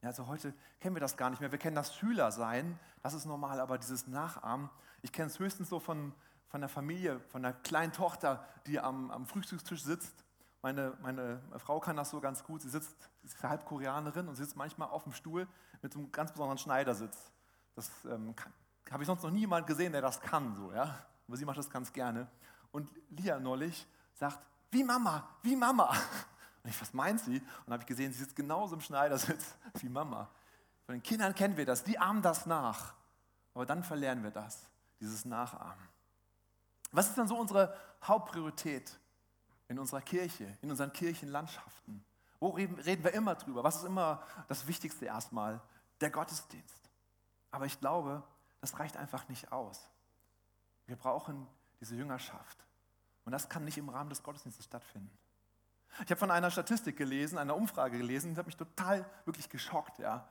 Ja, 0.04 0.10
also 0.10 0.26
heute 0.26 0.52
kennen 0.80 0.94
wir 0.94 1.00
das 1.00 1.16
gar 1.16 1.30
nicht 1.30 1.40
mehr. 1.40 1.50
Wir 1.50 1.58
kennen 1.58 1.74
das 1.74 1.96
Schüler 1.96 2.30
sein, 2.30 2.78
das 3.00 3.14
ist 3.14 3.24
normal, 3.24 3.58
aber 3.58 3.78
dieses 3.78 4.06
Nachahmen, 4.06 4.68
ich 5.00 5.12
kenne 5.12 5.28
es 5.28 5.38
höchstens 5.38 5.70
so 5.70 5.80
von, 5.80 6.12
von 6.48 6.60
der 6.60 6.68
Familie, 6.68 7.20
von 7.20 7.40
der 7.40 7.54
kleinen 7.54 7.90
Tochter, 7.90 8.46
die 8.66 8.78
am, 8.78 9.10
am 9.10 9.24
Frühstückstisch 9.24 9.82
sitzt. 9.82 10.12
Meine, 10.60 10.92
meine 11.00 11.40
Frau 11.56 11.80
kann 11.80 11.96
das 11.96 12.10
so 12.10 12.20
ganz 12.20 12.44
gut. 12.44 12.60
Sie 12.60 12.68
sitzt, 12.68 12.94
ist 13.22 13.42
halb 13.42 13.64
Koreanerin 13.64 14.28
und 14.28 14.34
sitzt 14.34 14.56
manchmal 14.56 14.90
auf 14.90 15.04
dem 15.04 15.14
Stuhl 15.14 15.48
mit 15.80 15.94
so 15.94 16.00
einem 16.00 16.12
ganz 16.12 16.32
besonderen 16.32 16.58
Schneidersitz. 16.58 17.16
Das 17.74 17.90
ähm, 18.04 18.34
habe 18.90 19.02
ich 19.02 19.06
sonst 19.06 19.22
noch 19.22 19.30
nie 19.30 19.40
jemand 19.40 19.66
gesehen, 19.66 19.92
der 19.92 20.02
das 20.02 20.20
kann, 20.20 20.54
so, 20.54 20.70
ja. 20.74 20.98
Aber 21.26 21.36
sie 21.38 21.46
macht 21.46 21.56
das 21.56 21.70
ganz 21.70 21.90
gerne. 21.94 22.28
Und 22.72 22.90
Lia 23.08 23.40
neulich 23.40 23.86
sagt, 24.12 24.38
wie 24.70 24.84
Mama, 24.84 25.26
wie 25.40 25.56
Mama. 25.56 25.96
Und 26.64 26.70
ich, 26.70 26.80
was 26.80 26.92
meint 26.94 27.20
sie? 27.20 27.40
Und 27.66 27.72
habe 27.72 27.82
ich 27.82 27.86
gesehen, 27.86 28.12
sie 28.12 28.18
sitzt 28.18 28.34
genauso 28.34 28.74
im 28.74 28.80
Schneidersitz 28.80 29.54
wie 29.80 29.88
Mama. 29.88 30.28
Von 30.86 30.94
den 30.94 31.02
Kindern 31.02 31.34
kennen 31.34 31.56
wir 31.56 31.66
das, 31.66 31.84
die 31.84 31.98
ahmen 31.98 32.22
das 32.22 32.46
nach. 32.46 32.94
Aber 33.52 33.66
dann 33.66 33.84
verlernen 33.84 34.24
wir 34.24 34.30
das, 34.30 34.66
dieses 35.00 35.24
Nachahmen. 35.24 35.88
Was 36.90 37.08
ist 37.08 37.18
dann 37.18 37.28
so 37.28 37.38
unsere 37.38 37.76
Hauptpriorität 38.02 38.98
in 39.68 39.78
unserer 39.78 40.00
Kirche, 40.00 40.56
in 40.62 40.70
unseren 40.70 40.92
Kirchenlandschaften? 40.92 42.04
Wo 42.40 42.50
reden, 42.50 42.78
reden 42.80 43.04
wir 43.04 43.12
immer 43.12 43.34
drüber? 43.34 43.62
Was 43.62 43.76
ist 43.76 43.84
immer 43.84 44.22
das 44.48 44.66
Wichtigste 44.66 45.04
erstmal? 45.04 45.60
Der 46.00 46.10
Gottesdienst. 46.10 46.90
Aber 47.50 47.66
ich 47.66 47.78
glaube, 47.78 48.22
das 48.60 48.78
reicht 48.78 48.96
einfach 48.96 49.28
nicht 49.28 49.52
aus. 49.52 49.88
Wir 50.86 50.96
brauchen 50.96 51.46
diese 51.80 51.94
Jüngerschaft. 51.94 52.64
Und 53.24 53.32
das 53.32 53.48
kann 53.48 53.64
nicht 53.64 53.78
im 53.78 53.88
Rahmen 53.88 54.10
des 54.10 54.22
Gottesdienstes 54.22 54.64
stattfinden. 54.64 55.10
Ich 56.02 56.10
habe 56.10 56.16
von 56.16 56.30
einer 56.30 56.50
Statistik 56.50 56.96
gelesen, 56.96 57.38
einer 57.38 57.56
Umfrage 57.56 57.98
gelesen, 57.98 58.34
die 58.34 58.38
hat 58.38 58.46
mich 58.46 58.56
total 58.56 59.04
wirklich 59.24 59.48
geschockt. 59.48 59.98
Ja. 59.98 60.28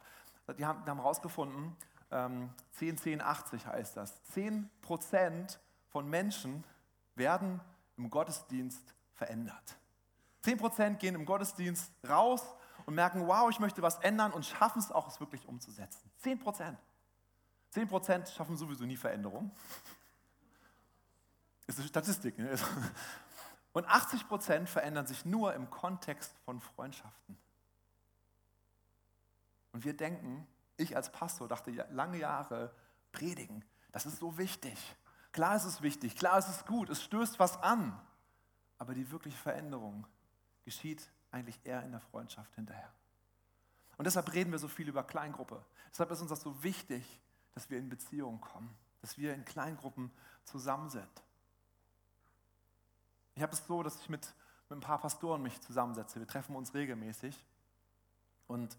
Die 0.57 0.65
haben, 0.65 0.83
herausgefunden, 0.85 1.75
ähm, 2.11 2.49
10, 2.73 2.97
10, 2.97 3.21
80 3.21 3.65
heißt 3.65 3.95
das. 3.95 4.21
10 4.33 4.69
Prozent 4.81 5.59
von 5.89 6.09
Menschen 6.09 6.63
werden 7.15 7.61
im 7.97 8.09
Gottesdienst 8.09 8.93
verändert. 9.13 9.77
10 10.41 10.57
Prozent 10.57 10.99
gehen 10.99 11.15
im 11.15 11.25
Gottesdienst 11.25 11.91
raus 12.07 12.43
und 12.85 12.95
merken, 12.95 13.25
wow, 13.27 13.49
ich 13.49 13.59
möchte 13.59 13.81
was 13.81 13.99
ändern 13.99 14.33
und 14.33 14.45
schaffen 14.45 14.79
es 14.79 14.91
auch, 14.91 15.07
es 15.07 15.21
wirklich 15.21 15.47
umzusetzen. 15.47 16.11
10 16.17 16.39
Prozent. 16.39 16.77
10 17.69 17.87
Prozent 17.87 18.27
schaffen 18.29 18.57
sowieso 18.57 18.83
nie 18.83 18.97
Veränderung. 18.97 19.51
Ist 21.67 21.79
eine 21.79 21.87
Statistik. 21.87 22.37
Ne? 22.37 22.57
Und 23.73 23.87
80 23.87 24.27
Prozent 24.27 24.69
verändern 24.69 25.07
sich 25.07 25.25
nur 25.25 25.53
im 25.53 25.69
Kontext 25.69 26.37
von 26.45 26.61
Freundschaften. 26.61 27.37
Und 29.71 29.83
wir 29.83 29.97
denken, 29.97 30.47
ich 30.77 30.95
als 30.95 31.11
Pastor 31.11 31.47
dachte 31.47 31.71
lange 31.91 32.19
Jahre, 32.19 32.73
predigen, 33.11 33.65
das 33.91 34.05
ist 34.05 34.19
so 34.19 34.37
wichtig. 34.37 34.77
Klar 35.31 35.55
ist 35.55 35.65
es 35.65 35.81
wichtig, 35.81 36.15
klar 36.15 36.37
ist 36.37 36.47
es 36.47 36.65
gut, 36.65 36.89
es 36.89 37.03
stößt 37.03 37.39
was 37.39 37.61
an. 37.61 37.99
Aber 38.77 38.93
die 38.93 39.09
wirkliche 39.11 39.37
Veränderung 39.37 40.05
geschieht 40.63 41.11
eigentlich 41.31 41.59
eher 41.63 41.83
in 41.83 41.91
der 41.91 42.01
Freundschaft 42.01 42.53
hinterher. 42.53 42.91
Und 43.97 44.05
deshalb 44.05 44.31
reden 44.33 44.51
wir 44.51 44.59
so 44.59 44.67
viel 44.67 44.87
über 44.87 45.03
Kleingruppe. 45.03 45.63
Deshalb 45.91 46.11
ist 46.11 46.21
uns 46.21 46.29
das 46.29 46.41
so 46.41 46.63
wichtig, 46.63 47.19
dass 47.53 47.69
wir 47.69 47.79
in 47.79 47.89
Beziehung 47.89 48.41
kommen, 48.41 48.75
dass 49.01 49.17
wir 49.17 49.33
in 49.33 49.45
Kleingruppen 49.45 50.11
zusammen 50.43 50.89
sind. 50.89 51.23
Ich 53.35 53.41
habe 53.41 53.53
es 53.53 53.65
so, 53.65 53.83
dass 53.83 53.99
ich 53.99 54.09
mit, 54.09 54.33
mit 54.69 54.77
ein 54.77 54.81
paar 54.81 54.99
Pastoren 54.99 55.41
mich 55.41 55.59
zusammensetze. 55.61 56.19
Wir 56.19 56.27
treffen 56.27 56.55
uns 56.55 56.73
regelmäßig. 56.73 57.43
Und 58.47 58.77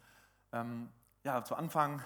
ähm, 0.53 0.91
ja, 1.25 1.43
zu 1.45 1.57
Anfang 1.57 2.03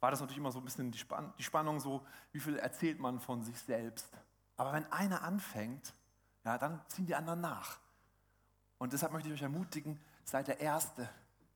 war 0.00 0.10
das 0.10 0.20
natürlich 0.20 0.38
immer 0.38 0.52
so 0.52 0.58
ein 0.58 0.64
bisschen 0.64 0.90
die, 0.90 0.98
Spann 0.98 1.32
die 1.38 1.42
Spannung, 1.42 1.80
so 1.80 2.06
wie 2.32 2.40
viel 2.40 2.56
erzählt 2.56 3.00
man 3.00 3.20
von 3.20 3.42
sich 3.42 3.58
selbst. 3.60 4.08
Aber 4.56 4.72
wenn 4.72 4.90
einer 4.92 5.22
anfängt, 5.22 5.94
ja, 6.44 6.58
dann 6.58 6.80
ziehen 6.88 7.06
die 7.06 7.14
anderen 7.14 7.40
nach. 7.40 7.78
Und 8.78 8.92
deshalb 8.92 9.12
möchte 9.12 9.28
ich 9.28 9.34
euch 9.34 9.42
ermutigen, 9.42 9.98
seid 10.24 10.48
der 10.48 10.60
Erste, 10.60 11.08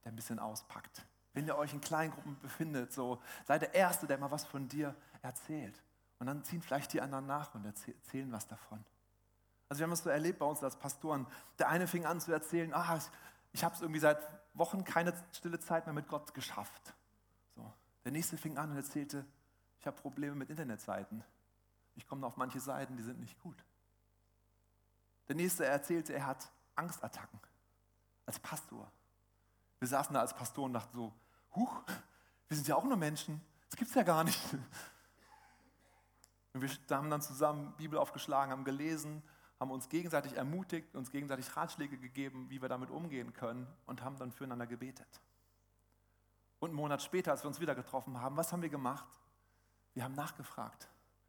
der 0.05 0.13
ein 0.13 0.17
bisschen 0.17 0.39
auspackt. 0.39 1.05
Wenn 1.35 1.47
ihr 1.47 1.57
euch 1.57 1.73
in 1.73 1.81
Kleingruppen 1.81 2.39
befindet, 2.41 2.93
so 2.93 3.23
seid 3.47 3.63
der 3.63 3.75
Erste, 3.75 4.07
der 4.07 4.19
mal 4.19 4.31
was 4.31 4.45
von 4.45 4.69
dir 4.69 4.95
erzählt. 5.23 5.83
Und 6.19 6.27
dann 6.27 6.45
ziehen 6.45 6.63
vielleicht 6.63 6.93
die 6.93 7.01
anderen 7.01 7.27
nach 7.27 7.55
und 7.55 7.65
erzählen 7.65 8.31
was 8.31 8.47
davon. 8.47 8.85
Also 9.73 9.81
wir 9.81 9.85
haben 9.85 9.93
es 9.93 10.03
so 10.03 10.11
erlebt 10.11 10.39
bei 10.39 10.45
uns 10.45 10.63
als 10.63 10.77
Pastoren. 10.77 11.27
Der 11.59 11.71
eine 11.71 11.87
fing 11.87 12.05
an 12.05 12.21
zu 12.21 12.31
erzählen, 12.31 12.75
ah, 12.75 13.01
ich 13.53 13.65
habe 13.65 13.75
es 13.75 13.81
irgendwie 13.81 14.01
seit 14.01 14.19
Wochen 14.53 14.85
keine 14.85 15.15
stille 15.33 15.59
Zeit 15.61 15.87
mehr 15.87 15.95
mit 15.95 16.09
Gott 16.09 16.35
geschafft. 16.35 16.93
So. 17.57 17.73
Der 18.05 18.13
nächste 18.13 18.37
fing 18.37 18.59
an 18.59 18.73
und 18.73 18.77
erzählte, 18.77 19.25
ich 19.81 19.87
habe 19.87 19.97
Probleme 19.97 20.35
mit 20.35 20.51
Internetseiten. 20.51 21.25
Ich 21.95 22.07
komme 22.07 22.27
auf 22.27 22.37
manche 22.37 22.61
Seiten, 22.61 22.99
die 22.99 23.03
sind 23.03 23.19
nicht 23.19 23.41
gut. 23.41 23.65
Der 25.29 25.37
nächste 25.37 25.65
erzählte, 25.65 26.13
er 26.13 26.27
hat 26.27 26.53
Angstattacken 26.75 27.41
als 28.27 28.39
Pastor. 28.41 28.93
Wir 29.79 29.89
saßen 29.89 30.13
da 30.13 30.21
als 30.21 30.35
Pastor 30.35 30.67
und 30.67 30.75
dachten 30.75 30.95
so, 30.95 31.15
huch, 31.55 31.81
wir 32.47 32.57
sind 32.59 32.69
ja 32.69 32.77
auch 32.77 32.85
nur 32.85 32.99
Menschen, 32.99 33.41
das 33.71 33.79
gibt 33.79 33.89
es 33.89 33.95
ja 33.95 34.03
gar 34.03 34.23
nicht. 34.23 34.39
Und 36.53 36.61
wir 36.61 36.69
haben 36.91 37.09
dann 37.09 37.23
zusammen 37.23 37.73
Bibel 37.79 37.99
aufgeschlagen, 37.99 38.53
haben 38.53 38.65
gelesen, 38.65 39.23
haben 39.63 39.71
uns 39.71 39.89
gegenseitig 39.89 40.37
ermutigt, 40.37 40.95
uns 40.97 41.11
gegenseitig 41.11 41.57
Ratschläge 41.57 41.97
gegeben, 41.97 42.51
wie 42.51 42.61
wir 42.61 42.69
damit 42.69 42.91
umgehen 42.91 43.33
können 43.33 43.69
und 43.87 44.03
haben 44.03 44.19
dann 44.19 44.33
füreinander 44.33 44.67
gebetet. 44.67 45.21
Und 46.59 46.71
einen 46.71 46.77
Monat 46.77 47.01
später, 47.01 47.31
als 47.31 47.45
wir 47.45 47.49
uns 47.49 47.61
wieder 47.61 47.77
getroffen 47.77 48.21
haben, 48.21 48.37
was 48.37 48.53
haben 48.53 48.61
wir 48.61 48.69
gemacht? 48.69 49.09
Wir 49.95 50.03
haben 50.03 50.15
nachgefragt. 50.15 50.89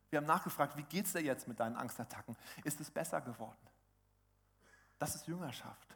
Wir 0.09 0.17
haben 0.17 0.25
nachgefragt, 0.25 0.75
wie 0.75 0.83
geht 0.83 1.05
es 1.05 1.13
dir 1.13 1.21
jetzt 1.21 1.47
mit 1.47 1.59
deinen 1.59 1.75
Angstattacken? 1.75 2.35
Ist 2.63 2.81
es 2.81 2.89
besser 2.89 3.21
geworden? 3.21 3.67
Das 4.97 5.13
ist 5.13 5.27
Jüngerschaft. 5.27 5.95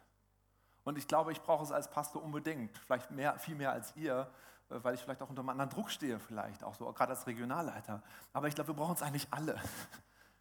Und 0.84 0.96
ich 0.96 1.08
glaube, 1.08 1.32
ich 1.32 1.42
brauche 1.42 1.64
es 1.64 1.72
als 1.72 1.90
Pastor 1.90 2.22
unbedingt, 2.22 2.78
vielleicht 2.78 3.10
mehr, 3.10 3.36
viel 3.38 3.56
mehr 3.56 3.72
als 3.72 3.96
ihr, 3.96 4.30
äh, 4.70 4.76
weil 4.82 4.94
ich 4.94 5.00
vielleicht 5.00 5.22
auch 5.22 5.28
unter 5.28 5.40
einem 5.40 5.50
anderen 5.50 5.70
Druck 5.70 5.90
stehe, 5.90 6.20
vielleicht 6.20 6.62
auch 6.62 6.76
so, 6.76 6.92
gerade 6.92 7.10
als 7.10 7.26
Regionalleiter. 7.26 8.00
Aber 8.32 8.46
ich 8.46 8.54
glaube, 8.54 8.68
wir 8.68 8.74
brauchen 8.74 8.94
es 8.94 9.02
eigentlich 9.02 9.26
alle. 9.32 9.60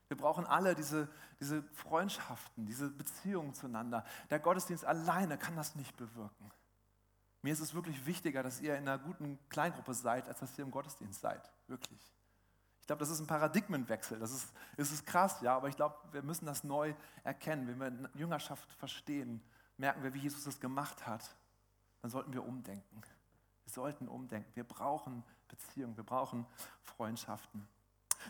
Wir 0.08 0.18
brauchen 0.18 0.46
alle 0.46 0.74
diese, 0.76 1.10
diese 1.40 1.64
Freundschaften, 1.74 2.66
diese 2.66 2.90
Beziehungen 2.90 3.54
zueinander. 3.54 4.06
Der 4.30 4.40
Gottesdienst 4.40 4.86
alleine 4.86 5.38
kann 5.38 5.56
das 5.56 5.76
nicht 5.76 5.96
bewirken. 5.98 6.52
Mir 7.42 7.54
ist 7.54 7.60
es 7.60 7.74
wirklich 7.74 8.06
wichtiger, 8.06 8.44
dass 8.44 8.62
ihr 8.62 8.76
in 8.78 8.88
einer 8.88 8.98
guten 8.98 9.38
Kleingruppe 9.50 9.94
seid, 9.94 10.28
als 10.28 10.40
dass 10.40 10.58
ihr 10.58 10.64
im 10.66 10.72
Gottesdienst 10.72 11.22
seid. 11.22 11.52
Wirklich. 11.68 12.14
Ich 12.82 12.88
glaube, 12.88 13.02
das 13.02 13.10
ist 13.10 13.20
ein 13.20 13.28
Paradigmenwechsel. 13.28 14.18
Das 14.18 14.32
ist, 14.32 14.54
das 14.78 14.92
ist 14.92 15.06
krass, 15.06 15.42
ja, 15.42 15.56
aber 15.56 15.68
ich 15.68 15.76
glaube, 15.76 15.96
wir 16.14 16.24
müssen 16.24 16.46
das 16.46 16.64
neu 16.64 16.94
erkennen. 17.24 17.68
Wenn 17.68 17.80
wir 17.80 18.10
Jüngerschaft 18.16 18.72
verstehen, 18.74 19.42
merken 19.78 20.04
wir, 20.04 20.14
wie 20.14 20.20
Jesus 20.20 20.46
das 20.46 20.60
gemacht 20.60 21.06
hat, 21.06 21.36
dann 22.02 22.10
sollten 22.10 22.34
wir 22.34 22.46
umdenken. 22.46 23.02
Wir 23.66 23.74
sollten 23.74 24.08
umdenken. 24.08 24.50
Wir 24.56 24.64
brauchen 24.64 25.24
Beziehungen, 25.50 25.98
wir 25.98 26.06
brauchen 26.06 26.46
Freundschaften. 26.84 27.68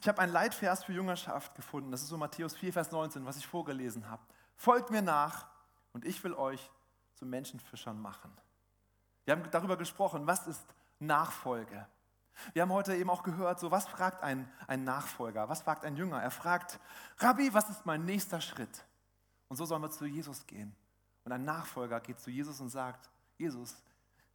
Ich 0.02 0.08
habe 0.08 0.20
einen 0.22 0.32
Leitvers 0.32 0.84
für 0.84 0.94
Jüngerschaft 0.94 1.56
gefunden. 1.56 1.92
Das 1.92 2.02
ist 2.02 2.10
so 2.10 2.18
Matthäus 2.18 2.56
4, 2.56 2.74
Vers 2.74 2.92
19, 2.92 3.26
was 3.26 3.38
ich 3.38 3.48
vorgelesen 3.48 4.10
habe. 4.10 4.22
Folgt 4.56 4.90
mir 4.92 5.02
nach 5.02 5.48
und 5.94 6.06
ich 6.06 6.24
will 6.24 6.34
euch 6.34 6.72
zu 7.16 7.26
Menschenfischern 7.26 8.00
machen. 8.00 8.32
Wir 9.26 9.36
haben 9.36 9.50
darüber 9.52 9.78
gesprochen, 9.78 10.26
was 10.28 10.48
ist 10.48 10.64
Nachfolge? 11.00 11.88
Wir 12.54 12.62
haben 12.62 12.72
heute 12.72 12.96
eben 12.96 13.10
auch 13.10 13.24
gehört, 13.24 13.60
so 13.60 13.72
was 13.72 13.88
fragt 13.88 14.22
ein, 14.22 14.50
ein 14.68 14.84
Nachfolger, 14.84 15.50
was 15.50 15.64
fragt 15.64 15.84
ein 15.84 15.96
Jünger? 15.96 16.22
Er 16.22 16.32
fragt, 16.32 16.80
Rabbi, 17.18 17.54
was 17.54 17.70
ist 17.70 17.86
mein 17.86 18.06
nächster 18.06 18.40
Schritt? 18.40 18.86
Und 19.48 19.58
so 19.58 19.66
sollen 19.66 19.82
wir 19.82 19.90
zu 19.90 20.06
Jesus 20.06 20.46
gehen. 20.46 20.76
Und 21.24 21.32
ein 21.32 21.44
Nachfolger 21.44 22.00
geht 22.00 22.20
zu 22.20 22.30
Jesus 22.30 22.62
und 22.62 22.70
sagt, 22.70 23.10
Jesus, 23.38 23.76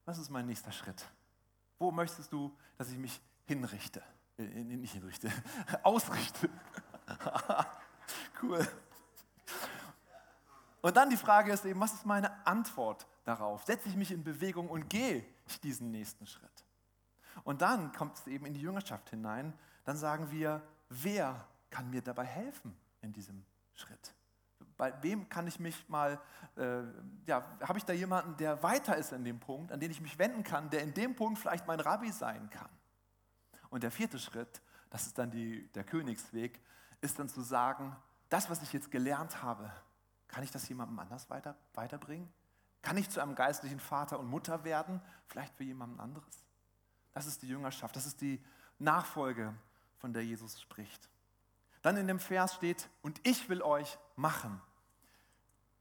was 0.04 0.18
ist 0.18 0.30
mein 0.30 0.46
nächster 0.46 0.72
Schritt? 0.72 1.04
Wo 1.78 1.90
möchtest 1.90 2.32
du, 2.32 2.56
dass 2.76 2.90
ich 2.90 2.98
mich 2.98 3.20
hinrichte? 3.44 4.02
Äh, 4.42 4.64
nicht 4.64 4.92
hinrichte, 4.92 5.30
ausrichte. 5.82 6.48
cool. 8.42 8.66
Und 10.80 10.96
dann 10.96 11.10
die 11.10 11.16
Frage 11.16 11.52
ist 11.52 11.64
eben, 11.64 11.80
was 11.80 11.94
ist 11.94 12.06
meine 12.06 12.44
Antwort 12.46 13.06
darauf? 13.24 13.64
Setze 13.64 13.88
ich 13.88 13.96
mich 13.96 14.10
in 14.10 14.24
Bewegung 14.24 14.68
und 14.68 14.88
gehe 14.88 15.24
ich 15.46 15.60
diesen 15.60 15.90
nächsten 15.90 16.26
Schritt? 16.26 16.64
Und 17.44 17.62
dann 17.62 17.92
kommt 17.92 18.18
es 18.18 18.26
eben 18.26 18.46
in 18.46 18.54
die 18.54 18.60
Jüngerschaft 18.60 19.10
hinein. 19.10 19.52
Dann 19.84 19.96
sagen 19.96 20.30
wir, 20.30 20.60
wer 20.88 21.46
kann 21.70 21.88
mir 21.90 22.02
dabei 22.02 22.24
helfen 22.24 22.76
in 23.00 23.12
diesem 23.12 23.44
Schritt? 23.74 24.14
Bei 24.76 24.92
wem 25.02 25.28
kann 25.28 25.46
ich 25.46 25.60
mich 25.60 25.88
mal, 25.88 26.20
äh, 26.56 26.82
ja, 27.26 27.44
habe 27.62 27.78
ich 27.78 27.84
da 27.84 27.92
jemanden, 27.92 28.36
der 28.36 28.62
weiter 28.62 28.96
ist 28.96 29.12
in 29.12 29.24
dem 29.24 29.38
Punkt, 29.38 29.70
an 29.70 29.78
den 29.78 29.90
ich 29.90 30.00
mich 30.00 30.18
wenden 30.18 30.42
kann, 30.42 30.70
der 30.70 30.82
in 30.82 30.94
dem 30.94 31.14
Punkt 31.14 31.38
vielleicht 31.38 31.66
mein 31.66 31.78
Rabbi 31.78 32.10
sein 32.10 32.50
kann? 32.50 32.68
Und 33.72 33.82
der 33.82 33.90
vierte 33.90 34.18
Schritt, 34.18 34.60
das 34.90 35.06
ist 35.06 35.16
dann 35.16 35.30
die, 35.30 35.66
der 35.68 35.82
Königsweg, 35.82 36.60
ist 37.00 37.18
dann 37.18 37.30
zu 37.30 37.40
sagen, 37.40 37.96
das, 38.28 38.50
was 38.50 38.62
ich 38.62 38.70
jetzt 38.74 38.90
gelernt 38.90 39.42
habe, 39.42 39.72
kann 40.28 40.44
ich 40.44 40.50
das 40.50 40.68
jemandem 40.68 40.98
anders 40.98 41.30
weiter, 41.30 41.56
weiterbringen? 41.72 42.30
Kann 42.82 42.98
ich 42.98 43.08
zu 43.08 43.22
einem 43.22 43.34
geistlichen 43.34 43.80
Vater 43.80 44.20
und 44.20 44.28
Mutter 44.28 44.64
werden? 44.64 45.00
Vielleicht 45.26 45.54
für 45.54 45.64
jemanden 45.64 46.00
anderes? 46.00 46.44
Das 47.14 47.24
ist 47.24 47.40
die 47.40 47.48
Jüngerschaft, 47.48 47.96
das 47.96 48.04
ist 48.04 48.20
die 48.20 48.44
Nachfolge, 48.78 49.54
von 49.96 50.12
der 50.12 50.22
Jesus 50.22 50.60
spricht. 50.60 51.08
Dann 51.80 51.96
in 51.96 52.06
dem 52.06 52.20
Vers 52.20 52.54
steht, 52.54 52.90
und 53.00 53.26
ich 53.26 53.48
will 53.48 53.62
euch 53.62 53.96
machen. 54.16 54.60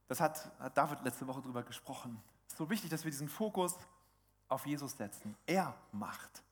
Das 0.08 0.18
hat, 0.18 0.50
hat 0.58 0.78
David 0.78 1.02
letzte 1.02 1.26
Woche 1.26 1.42
darüber 1.42 1.62
gesprochen. 1.62 2.22
Es 2.46 2.54
ist 2.54 2.58
so 2.58 2.70
wichtig, 2.70 2.88
dass 2.88 3.04
wir 3.04 3.10
diesen 3.10 3.28
Fokus 3.28 3.76
auf 4.48 4.64
Jesus 4.64 4.96
setzen. 4.96 5.36
Er 5.44 5.76
macht. 5.92 6.42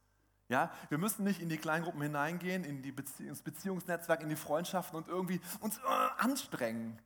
Ja, 0.50 0.73
wir 0.88 0.99
müssen 0.99 1.23
nicht 1.23 1.40
in 1.40 1.49
die 1.49 1.59
Kleingruppen 1.59 2.02
hineingehen, 2.02 2.64
in 2.64 2.83
die 2.83 2.90
Bezie 2.90 3.28
ins 3.28 3.40
Beziehungsnetzwerk, 3.40 4.21
in 4.21 4.28
die 4.28 4.37
Freundschaften 4.37 4.97
und 4.97 5.07
irgendwie 5.07 5.40
uns 5.61 5.78
äh, 5.78 5.83
anstrengen, 6.19 6.99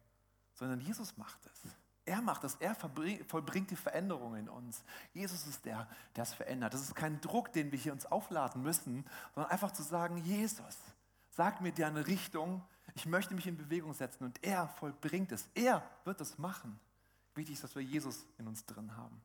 sondern 0.54 0.80
Jesus 0.80 1.18
macht 1.18 1.38
es. 1.44 1.70
Er 2.06 2.22
macht 2.22 2.42
das, 2.42 2.56
er 2.56 2.74
vollbringt 2.74 3.70
die 3.70 3.76
Veränderung 3.76 4.34
in 4.36 4.48
uns. 4.48 4.82
Jesus 5.12 5.46
ist 5.46 5.66
der, 5.66 5.86
der 6.16 6.22
es 6.22 6.32
verändert. 6.32 6.72
Das 6.72 6.80
ist 6.80 6.94
kein 6.94 7.20
Druck, 7.20 7.52
den 7.52 7.70
wir 7.70 7.78
hier 7.78 7.92
uns 7.92 8.06
aufladen 8.06 8.62
müssen, 8.62 9.04
sondern 9.34 9.52
einfach 9.52 9.72
zu 9.72 9.82
sagen, 9.82 10.16
Jesus, 10.16 10.78
sag 11.28 11.60
mir 11.60 11.72
dir 11.72 11.86
eine 11.86 12.06
Richtung, 12.06 12.62
ich 12.94 13.04
möchte 13.04 13.34
mich 13.34 13.46
in 13.46 13.58
Bewegung 13.58 13.92
setzen 13.92 14.24
und 14.24 14.42
er 14.42 14.68
vollbringt 14.68 15.32
es. 15.32 15.50
Er 15.54 15.82
wird 16.04 16.18
es 16.22 16.38
machen. 16.38 16.80
Wichtig 17.34 17.56
ist, 17.56 17.64
dass 17.64 17.74
wir 17.74 17.82
Jesus 17.82 18.24
in 18.38 18.46
uns 18.46 18.64
drin 18.64 18.96
haben. 18.96 19.20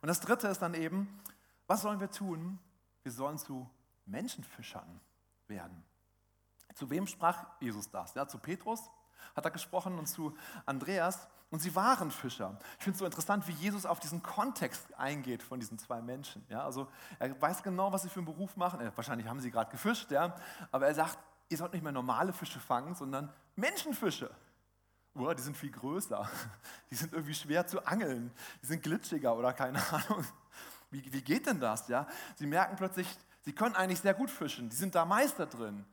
Und 0.00 0.06
das 0.06 0.20
Dritte 0.20 0.46
ist 0.46 0.62
dann 0.62 0.74
eben, 0.74 1.20
was 1.66 1.82
sollen 1.82 1.98
wir 1.98 2.10
tun? 2.10 2.60
Wir 3.02 3.12
sollen 3.12 3.38
zu 3.38 3.68
Menschenfischern 4.06 5.00
werden. 5.46 5.82
Zu 6.74 6.88
wem 6.90 7.06
sprach 7.06 7.46
Jesus 7.60 7.90
das? 7.90 8.14
Ja, 8.14 8.26
zu 8.26 8.38
Petrus 8.38 8.90
hat 9.36 9.44
er 9.44 9.50
gesprochen 9.50 9.98
und 9.98 10.06
zu 10.06 10.36
Andreas. 10.66 11.28
Und 11.50 11.60
sie 11.60 11.74
waren 11.74 12.10
Fischer. 12.10 12.58
Ich 12.78 12.84
finde 12.84 12.94
es 12.94 12.98
so 13.00 13.04
interessant, 13.04 13.46
wie 13.46 13.52
Jesus 13.52 13.84
auf 13.84 14.00
diesen 14.00 14.22
Kontext 14.22 14.94
eingeht 14.98 15.42
von 15.42 15.60
diesen 15.60 15.78
zwei 15.78 16.00
Menschen. 16.00 16.42
Ja, 16.48 16.64
also 16.64 16.88
er 17.18 17.38
weiß 17.40 17.62
genau, 17.62 17.92
was 17.92 18.02
sie 18.02 18.08
für 18.08 18.20
einen 18.20 18.26
Beruf 18.26 18.56
machen. 18.56 18.80
Äh, 18.80 18.90
wahrscheinlich 18.96 19.28
haben 19.28 19.38
sie 19.38 19.50
gerade 19.50 19.70
gefischt, 19.70 20.10
ja, 20.10 20.34
aber 20.70 20.86
er 20.86 20.94
sagt, 20.94 21.18
ihr 21.50 21.58
sollt 21.58 21.74
nicht 21.74 21.82
mehr 21.82 21.92
normale 21.92 22.32
Fische 22.32 22.58
fangen, 22.58 22.94
sondern 22.94 23.30
Menschenfische. 23.54 24.30
Oh, 25.14 25.30
die 25.34 25.42
sind 25.42 25.54
viel 25.54 25.70
größer. 25.70 26.26
Die 26.90 26.94
sind 26.94 27.12
irgendwie 27.12 27.34
schwer 27.34 27.66
zu 27.66 27.84
angeln. 27.84 28.32
Die 28.62 28.66
sind 28.66 28.82
glitschiger 28.82 29.36
oder 29.36 29.52
keine 29.52 29.78
Ahnung. 29.92 30.24
Wie, 30.92 31.12
wie 31.12 31.22
geht 31.22 31.46
denn 31.46 31.58
das? 31.58 31.88
Ja? 31.88 32.06
Sie 32.36 32.46
merken 32.46 32.76
plötzlich, 32.76 33.08
sie 33.40 33.54
können 33.54 33.74
eigentlich 33.74 34.00
sehr 34.00 34.14
gut 34.14 34.30
fischen. 34.30 34.68
Die 34.68 34.76
sind 34.76 34.94
da 34.94 35.04
Meister 35.04 35.46
drin. 35.46 35.84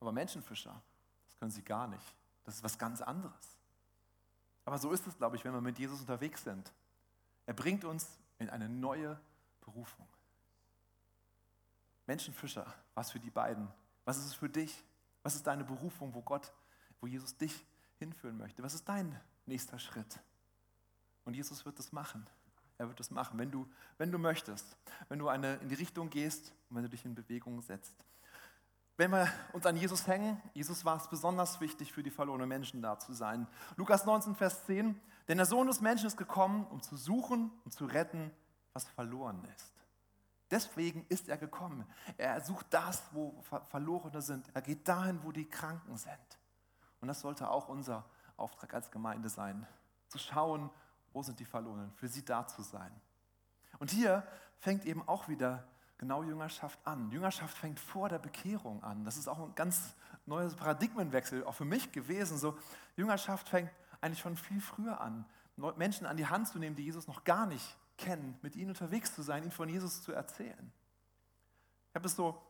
Aber 0.00 0.10
Menschenfischer, 0.10 0.82
das 1.26 1.38
können 1.38 1.50
sie 1.50 1.62
gar 1.62 1.86
nicht. 1.86 2.16
Das 2.44 2.56
ist 2.56 2.64
was 2.64 2.78
ganz 2.78 3.02
anderes. 3.02 3.56
Aber 4.64 4.78
so 4.78 4.90
ist 4.90 5.06
es, 5.06 5.16
glaube 5.16 5.36
ich, 5.36 5.44
wenn 5.44 5.52
wir 5.52 5.60
mit 5.60 5.78
Jesus 5.78 6.00
unterwegs 6.00 6.44
sind. 6.44 6.72
Er 7.46 7.54
bringt 7.54 7.84
uns 7.84 8.08
in 8.38 8.48
eine 8.48 8.68
neue 8.68 9.20
Berufung. 9.60 10.08
Menschenfischer, 12.06 12.66
was 12.94 13.10
für 13.10 13.20
die 13.20 13.30
beiden? 13.30 13.68
Was 14.04 14.16
ist 14.16 14.26
es 14.26 14.34
für 14.34 14.48
dich? 14.48 14.82
Was 15.22 15.34
ist 15.34 15.46
deine 15.46 15.64
Berufung, 15.64 16.14
wo 16.14 16.22
Gott, 16.22 16.52
wo 17.00 17.06
Jesus 17.06 17.36
dich 17.36 17.66
hinführen 17.98 18.38
möchte? 18.38 18.62
Was 18.62 18.72
ist 18.72 18.88
dein 18.88 19.20
nächster 19.44 19.78
Schritt? 19.78 20.18
Und 21.24 21.34
Jesus 21.34 21.66
wird 21.66 21.78
das 21.78 21.92
machen. 21.92 22.26
Er 22.78 22.88
wird 22.88 23.00
das 23.00 23.10
machen, 23.10 23.38
wenn 23.38 23.50
du, 23.50 23.68
wenn 23.98 24.12
du 24.12 24.18
möchtest, 24.18 24.76
wenn 25.08 25.18
du 25.18 25.28
eine, 25.28 25.56
in 25.56 25.68
die 25.68 25.74
Richtung 25.74 26.10
gehst 26.10 26.54
und 26.70 26.76
wenn 26.76 26.84
du 26.84 26.88
dich 26.88 27.04
in 27.04 27.14
Bewegung 27.14 27.60
setzt. 27.60 27.94
Wenn 28.96 29.10
wir 29.10 29.28
uns 29.52 29.66
an 29.66 29.76
Jesus 29.76 30.06
hängen, 30.06 30.40
Jesus 30.54 30.84
war 30.84 30.96
es 30.96 31.08
besonders 31.08 31.60
wichtig, 31.60 31.92
für 31.92 32.02
die 32.02 32.10
verlorenen 32.10 32.48
Menschen 32.48 32.80
da 32.80 32.98
zu 32.98 33.12
sein. 33.12 33.46
Lukas 33.76 34.04
19, 34.06 34.34
Vers 34.34 34.64
10, 34.66 35.00
denn 35.26 35.36
der 35.38 35.46
Sohn 35.46 35.66
des 35.66 35.80
Menschen 35.80 36.06
ist 36.06 36.16
gekommen, 36.16 36.66
um 36.66 36.80
zu 36.80 36.96
suchen 36.96 37.50
und 37.64 37.72
zu 37.72 37.84
retten, 37.84 38.30
was 38.72 38.84
verloren 38.84 39.44
ist. 39.56 39.72
Deswegen 40.50 41.04
ist 41.08 41.28
er 41.28 41.36
gekommen. 41.36 41.84
Er 42.16 42.40
sucht 42.40 42.66
das, 42.70 43.02
wo 43.12 43.40
Verlorene 43.68 44.22
sind. 44.22 44.48
Er 44.54 44.62
geht 44.62 44.88
dahin, 44.88 45.22
wo 45.22 45.30
die 45.30 45.48
Kranken 45.48 45.96
sind. 45.96 46.38
Und 47.00 47.08
das 47.08 47.20
sollte 47.20 47.50
auch 47.50 47.68
unser 47.68 48.04
Auftrag 48.36 48.72
als 48.74 48.90
Gemeinde 48.90 49.28
sein, 49.28 49.66
zu 50.08 50.18
schauen, 50.18 50.70
Wo 51.12 51.22
sind 51.22 51.38
die 51.40 51.44
Verlorenen? 51.44 51.92
Für 51.92 52.08
sie 52.08 52.24
da 52.24 52.46
zu 52.46 52.62
sein. 52.62 52.92
Und 53.78 53.90
hier 53.90 54.26
fängt 54.58 54.84
eben 54.84 55.06
auch 55.06 55.28
wieder 55.28 55.64
genau 55.98 56.22
Jüngerschaft 56.22 56.78
an. 56.84 57.10
Jüngerschaft 57.10 57.56
fängt 57.56 57.80
vor 57.80 58.08
der 58.08 58.18
Bekehrung 58.18 58.82
an. 58.82 59.04
Das 59.04 59.16
ist 59.16 59.28
auch 59.28 59.38
ein 59.38 59.54
ganz 59.54 59.94
neues 60.26 60.54
Paradigmenwechsel, 60.54 61.44
auch 61.44 61.54
für 61.54 61.64
mich 61.64 61.90
gewesen. 61.92 62.38
So, 62.38 62.56
Jüngerschaft 62.96 63.48
fängt 63.48 63.70
eigentlich 64.00 64.20
schon 64.20 64.36
viel 64.36 64.60
früher 64.60 65.00
an. 65.00 65.24
Menschen 65.76 66.06
an 66.06 66.16
die 66.16 66.26
Hand 66.26 66.48
zu 66.48 66.58
nehmen, 66.58 66.76
die 66.76 66.84
Jesus 66.84 67.08
noch 67.08 67.24
gar 67.24 67.46
nicht 67.46 67.76
kennen, 67.96 68.38
mit 68.42 68.54
ihnen 68.54 68.70
unterwegs 68.70 69.14
zu 69.14 69.22
sein, 69.22 69.42
ihnen 69.42 69.50
von 69.50 69.68
Jesus 69.68 70.02
zu 70.02 70.12
erzählen. 70.12 70.72
Ich 71.88 71.94
habe 71.96 72.06
es 72.06 72.14
so 72.14 72.40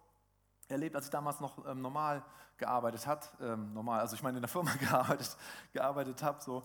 erlebt, 0.69 0.95
als 0.95 1.07
ich 1.07 1.11
damals 1.11 1.41
noch 1.41 1.67
ähm, 1.67 1.81
normal 1.81 2.23
gearbeitet 2.59 3.07
habe, 3.07 3.27
ähm, 3.41 3.73
normal, 3.73 4.01
also 4.01 4.15
ich 4.15 4.23
meine 4.23 4.37
in 4.37 4.43
der 4.43 4.49
Firma 4.49 4.75
gearbeitet, 4.81 5.37
gearbeitet 5.73 6.23
habe, 6.23 6.43
so 6.43 6.63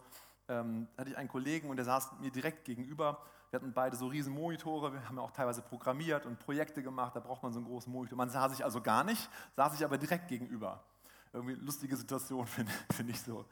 ähm, 0.47 0.87
hatte 0.97 1.09
ich 1.09 1.17
einen 1.17 1.29
Kollegen 1.29 1.69
und 1.69 1.77
der 1.77 1.85
saß 1.85 2.19
mir 2.19 2.31
direkt 2.31 2.65
gegenüber. 2.65 3.21
Wir 3.49 3.59
hatten 3.59 3.73
beide 3.73 3.95
so 3.95 4.07
riesen 4.07 4.33
Monitore, 4.33 4.93
wir 4.93 5.07
haben 5.07 5.17
ja 5.17 5.21
auch 5.21 5.31
teilweise 5.31 5.61
programmiert 5.61 6.25
und 6.25 6.39
Projekte 6.39 6.81
gemacht, 6.81 7.15
da 7.15 7.19
braucht 7.19 7.43
man 7.43 7.53
so 7.53 7.59
einen 7.59 7.67
großen 7.67 7.91
Monitor. 7.91 8.17
Man 8.17 8.29
sah 8.29 8.49
sich 8.49 8.63
also 8.63 8.81
gar 8.81 9.03
nicht, 9.03 9.29
sah 9.55 9.69
sich 9.69 9.83
aber 9.85 9.97
direkt 9.97 10.27
gegenüber. 10.27 10.83
Irgendwie 11.31 11.55
lustige 11.55 11.95
Situation, 11.95 12.47
finde 12.47 12.71
find 12.91 13.09
ich 13.09 13.21
so. 13.21 13.45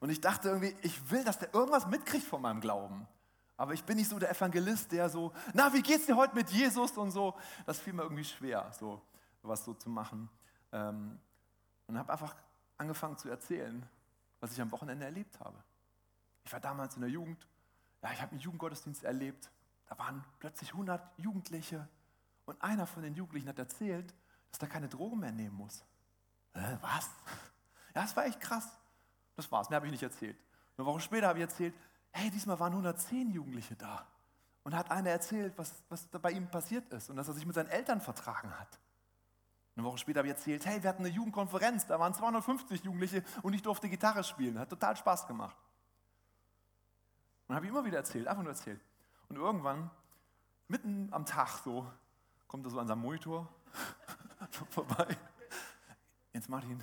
Und 0.00 0.10
ich 0.10 0.20
dachte 0.20 0.48
irgendwie, 0.48 0.76
ich 0.82 1.10
will, 1.10 1.24
dass 1.24 1.38
der 1.38 1.52
irgendwas 1.54 1.86
mitkriegt 1.86 2.26
von 2.26 2.42
meinem 2.42 2.60
Glauben. 2.60 3.06
Aber 3.56 3.72
ich 3.72 3.84
bin 3.84 3.96
nicht 3.96 4.08
so 4.08 4.18
der 4.18 4.30
Evangelist, 4.30 4.90
der 4.90 5.08
so, 5.08 5.32
na, 5.52 5.72
wie 5.72 5.82
geht's 5.82 6.06
dir 6.06 6.16
heute 6.16 6.34
mit 6.34 6.50
Jesus 6.50 6.92
und 6.98 7.10
so. 7.10 7.34
Das 7.66 7.78
fiel 7.78 7.92
mir 7.92 8.02
irgendwie 8.02 8.24
schwer, 8.24 8.70
so 8.72 9.00
was 9.42 9.64
so 9.64 9.74
zu 9.74 9.88
machen. 9.88 10.28
Ähm, 10.72 11.18
und 11.86 11.98
habe 11.98 12.12
einfach 12.12 12.34
angefangen 12.78 13.16
zu 13.16 13.28
erzählen, 13.28 13.86
was 14.40 14.52
ich 14.52 14.60
am 14.60 14.72
Wochenende 14.72 15.04
erlebt 15.04 15.38
habe. 15.40 15.62
Ich 16.44 16.52
war 16.52 16.60
damals 16.60 16.94
in 16.94 17.00
der 17.00 17.10
Jugend, 17.10 17.46
ja, 18.02 18.12
ich 18.12 18.20
habe 18.20 18.32
einen 18.32 18.40
Jugendgottesdienst 18.40 19.04
erlebt. 19.04 19.50
Da 19.86 19.98
waren 19.98 20.24
plötzlich 20.38 20.72
100 20.72 21.18
Jugendliche 21.18 21.88
und 22.44 22.60
einer 22.62 22.86
von 22.86 23.02
den 23.02 23.14
Jugendlichen 23.14 23.48
hat 23.48 23.58
erzählt, 23.58 24.14
dass 24.50 24.60
er 24.60 24.68
keine 24.68 24.88
Drogen 24.88 25.18
mehr 25.18 25.32
nehmen 25.32 25.56
muss. 25.56 25.84
Äh, 26.52 26.76
was? 26.80 27.10
Ja, 27.94 28.02
das 28.02 28.16
war 28.16 28.26
echt 28.26 28.40
krass. 28.40 28.68
Das 29.36 29.50
war's, 29.50 29.70
mehr 29.70 29.76
habe 29.76 29.86
ich 29.86 29.92
nicht 29.92 30.02
erzählt. 30.02 30.36
Eine 30.76 30.86
Woche 30.86 31.00
später 31.00 31.28
habe 31.28 31.38
ich 31.38 31.44
erzählt, 31.44 31.74
hey, 32.12 32.30
diesmal 32.30 32.58
waren 32.60 32.72
110 32.72 33.30
Jugendliche 33.30 33.74
da. 33.76 34.06
Und 34.62 34.74
hat 34.74 34.90
einer 34.90 35.10
erzählt, 35.10 35.52
was, 35.56 35.82
was 35.88 36.06
bei 36.06 36.30
ihm 36.30 36.48
passiert 36.48 36.90
ist 36.92 37.10
und 37.10 37.16
dass 37.16 37.28
er 37.28 37.34
sich 37.34 37.44
mit 37.44 37.54
seinen 37.54 37.68
Eltern 37.68 38.00
vertragen 38.00 38.50
hat. 38.58 38.78
Eine 39.76 39.84
Woche 39.84 39.98
später 39.98 40.20
habe 40.20 40.28
ich 40.28 40.34
erzählt, 40.34 40.64
hey, 40.64 40.82
wir 40.82 40.88
hatten 40.88 41.04
eine 41.04 41.12
Jugendkonferenz, 41.12 41.86
da 41.86 41.98
waren 41.98 42.14
250 42.14 42.84
Jugendliche 42.84 43.24
und 43.42 43.52
ich 43.54 43.62
durfte 43.62 43.88
Gitarre 43.88 44.22
spielen. 44.24 44.58
Hat 44.58 44.70
total 44.70 44.96
Spaß 44.96 45.26
gemacht. 45.26 45.56
Und 47.46 47.54
habe 47.54 47.66
ich 47.66 47.70
immer 47.70 47.84
wieder 47.84 47.98
erzählt, 47.98 48.26
einfach 48.26 48.42
nur 48.42 48.52
erzählt. 48.52 48.80
Und 49.28 49.36
irgendwann, 49.36 49.90
mitten 50.68 51.08
am 51.12 51.26
Tag 51.26 51.58
so, 51.64 51.90
kommt 52.48 52.66
er 52.66 52.70
so 52.70 52.78
an 52.78 52.86
seinem 52.86 53.00
Monitor 53.00 53.48
vorbei. 54.70 55.16
Jens 56.32 56.48
Martin, 56.48 56.82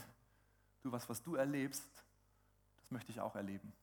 du, 0.82 0.92
was, 0.92 1.08
was 1.10 1.22
du 1.22 1.36
erlebst, 1.36 1.90
das 2.80 2.92
möchte 2.92 3.12
ich 3.12 3.20
auch 3.20 3.36
erleben. 3.36 3.74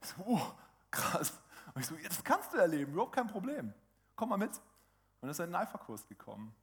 Ich 0.00 0.08
so, 0.08 0.22
oh, 0.24 0.52
krass. 0.90 1.38
Und 1.74 1.80
ich 1.80 1.86
so, 1.86 1.96
das 1.96 2.22
kannst 2.22 2.52
du 2.52 2.58
erleben, 2.58 2.92
überhaupt 2.92 3.14
kein 3.14 3.26
Problem. 3.26 3.72
Komm 4.16 4.30
mal 4.30 4.36
mit. 4.36 4.50
Und 4.50 4.62
dann 5.22 5.30
ist 5.30 5.40
in 5.40 5.46
den 5.46 5.54
Alpha-Kurs 5.54 6.06
gekommen 6.06 6.54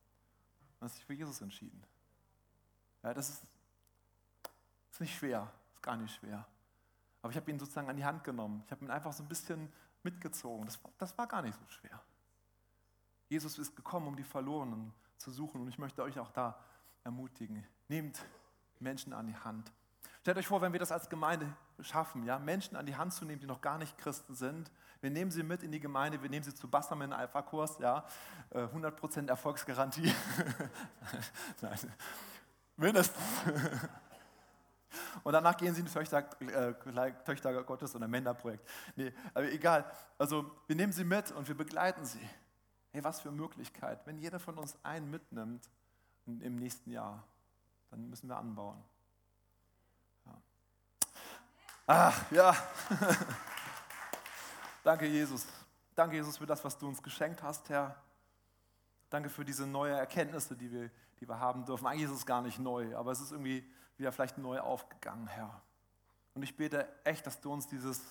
und 0.79 0.85
hat 0.85 0.93
sich 0.93 1.05
für 1.05 1.13
Jesus 1.13 1.41
entschieden. 1.41 1.81
Ja, 3.03 3.13
das 3.13 3.29
ist, 3.29 3.43
ist 4.91 5.01
nicht 5.01 5.15
schwer, 5.15 5.51
ist 5.73 5.81
gar 5.81 5.95
nicht 5.95 6.13
schwer. 6.13 6.45
Aber 7.21 7.31
ich 7.31 7.37
habe 7.37 7.49
ihn 7.51 7.59
sozusagen 7.59 7.89
an 7.89 7.97
die 7.97 8.05
Hand 8.05 8.23
genommen. 8.23 8.63
Ich 8.65 8.71
habe 8.71 8.85
ihn 8.85 8.91
einfach 8.91 9.13
so 9.13 9.23
ein 9.23 9.27
bisschen 9.27 9.71
mitgezogen. 10.03 10.65
Das, 10.65 10.79
das 10.97 11.17
war 11.17 11.27
gar 11.27 11.41
nicht 11.41 11.57
so 11.57 11.67
schwer. 11.67 12.01
Jesus 13.27 13.57
ist 13.59 13.75
gekommen, 13.75 14.07
um 14.07 14.15
die 14.15 14.23
Verlorenen 14.23 14.93
zu 15.17 15.31
suchen. 15.31 15.61
Und 15.61 15.67
ich 15.67 15.77
möchte 15.77 16.01
euch 16.01 16.17
auch 16.19 16.31
da 16.31 16.59
ermutigen. 17.03 17.65
Nehmt 17.87 18.19
Menschen 18.79 19.13
an 19.13 19.27
die 19.27 19.35
Hand. 19.35 19.71
Stellt 20.21 20.37
euch 20.37 20.47
vor, 20.47 20.61
wenn 20.61 20.73
wir 20.73 20.79
das 20.79 20.91
als 20.91 21.09
Gemeinde 21.09 21.47
schaffen, 21.81 22.23
ja, 22.25 22.39
Menschen 22.39 22.75
an 22.75 22.85
die 22.85 22.95
Hand 22.95 23.13
zu 23.13 23.25
nehmen, 23.25 23.39
die 23.39 23.47
noch 23.47 23.61
gar 23.61 23.77
nicht 23.77 23.97
Christen 23.97 24.35
sind. 24.35 24.69
Wir 25.01 25.09
nehmen 25.09 25.31
sie 25.31 25.43
mit 25.43 25.63
in 25.63 25.71
die 25.71 25.79
Gemeinde, 25.79 26.21
wir 26.21 26.29
nehmen 26.29 26.43
sie 26.43 26.53
zu 26.53 26.67
Bassermann 26.67 27.13
Alpha-Kurs, 27.13 27.79
ja, 27.79 28.05
100% 28.51 29.23
äh, 29.25 29.29
Erfolgsgarantie. 29.29 30.13
Nein, 31.61 31.79
mindestens. 32.75 33.23
Und 35.23 35.33
danach 35.33 35.57
gehen 35.57 35.73
sie 35.73 35.81
in 35.81 35.85
das 35.85 35.93
Töchter, 35.93 36.27
äh, 36.41 37.13
Töchter 37.23 37.63
Gottes 37.63 37.95
oder 37.95 38.07
Männerprojekt. 38.07 38.67
Nee, 38.95 39.13
aber 39.33 39.51
egal. 39.51 39.85
Also 40.17 40.49
wir 40.67 40.75
nehmen 40.75 40.93
sie 40.93 41.03
mit 41.03 41.31
und 41.31 41.47
wir 41.47 41.55
begleiten 41.55 42.05
sie. 42.05 42.27
Hey, 42.91 43.03
was 43.03 43.21
für 43.21 43.31
Möglichkeit. 43.31 44.05
Wenn 44.05 44.17
jeder 44.17 44.39
von 44.39 44.57
uns 44.57 44.77
einen 44.83 45.09
mitnimmt 45.11 45.69
im 46.25 46.55
nächsten 46.55 46.91
Jahr, 46.91 47.23
dann 47.91 48.09
müssen 48.09 48.27
wir 48.27 48.37
anbauen. 48.37 48.83
Ach, 51.91 52.31
ja. 52.31 52.55
Danke, 54.83 55.07
Jesus. 55.07 55.47
Danke, 55.95 56.17
Jesus, 56.17 56.37
für 56.37 56.45
das, 56.45 56.63
was 56.63 56.77
du 56.77 56.87
uns 56.87 57.01
geschenkt 57.01 57.41
hast, 57.41 57.67
Herr. 57.69 57.95
Danke 59.09 59.27
für 59.29 59.43
diese 59.43 59.65
neue 59.65 59.93
Erkenntnisse, 59.93 60.55
die 60.55 60.71
wir, 60.71 60.91
die 61.19 61.27
wir 61.27 61.39
haben 61.39 61.65
dürfen. 61.65 61.87
Eigentlich 61.87 62.03
ist 62.03 62.17
es 62.17 62.25
gar 62.27 62.43
nicht 62.43 62.59
neu, 62.59 62.95
aber 62.95 63.11
es 63.11 63.19
ist 63.19 63.31
irgendwie 63.31 63.67
wieder 63.99 64.11
vielleicht 64.11 64.37
neu 64.37 64.59
aufgegangen, 64.59 65.27
Herr. 65.27 65.61
Und 66.33 66.43
ich 66.43 66.55
bete 66.55 66.87
echt, 67.03 67.25
dass 67.27 67.39
du 67.41 67.51
uns 67.51 67.67
dieses, 67.67 68.01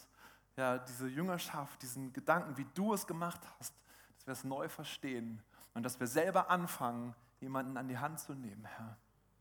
ja, 0.57 0.79
diese 0.79 1.09
Jüngerschaft, 1.09 1.81
diesen 1.83 2.13
Gedanken, 2.13 2.57
wie 2.57 2.67
du 2.75 2.93
es 2.93 3.07
gemacht 3.07 3.41
hast, 3.59 3.75
dass 4.17 4.27
wir 4.27 4.33
es 4.33 4.45
neu 4.45 4.69
verstehen 4.69 5.43
und 5.75 5.83
dass 5.83 5.99
wir 5.99 6.07
selber 6.07 6.51
anfangen, 6.51 7.15
jemanden 7.41 7.77
an 7.77 7.89
die 7.89 7.99
Hand 7.99 8.21
zu 8.21 8.35
nehmen, 8.35 8.65
Herr. 8.65 8.97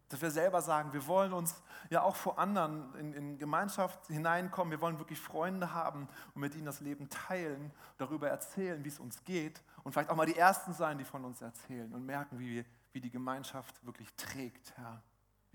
Dass 0.10 0.22
wir 0.22 0.32
selber 0.32 0.62
sagen, 0.62 0.94
wir 0.94 1.06
wollen 1.06 1.34
uns 1.34 1.62
ja 1.90 2.02
auch 2.02 2.16
vor 2.16 2.40
anderen 2.40 2.96
in, 2.96 3.14
in, 3.14 3.38
Gemeinschaft 3.38 4.08
hineinkommen, 4.08 4.72
wir 4.72 4.80
wollen 4.80 5.00
wirklich 5.00 5.20
Freunde 5.20 5.74
haben 5.74 6.08
und 6.34 6.42
mit 6.42 6.56
ihnen 6.56 6.66
das 6.66 6.80
Leben 6.80 7.10
teilen, 7.10 7.74
darüber 7.98 8.30
erzählen, 8.30 8.82
wie 8.86 8.90
es 8.90 9.00
uns 9.00 9.22
geht 9.26 9.62
und 9.84 9.92
vielleicht 9.92 10.10
auch 10.10 10.16
mal 10.16 10.26
die 10.26 10.38
Ersten 10.38 10.72
sein, 10.72 10.98
die 10.98 11.04
von 11.04 11.26
uns 11.26 11.42
erzählen 11.42 11.92
und 11.92 12.06
merken, 12.06 12.40
wie, 12.40 12.64
wie 12.94 13.02
die 13.02 13.12
Gemeinschaft 13.12 13.86
wirklich 13.86 14.14
trägt, 14.14 14.78
Herr, 14.78 15.02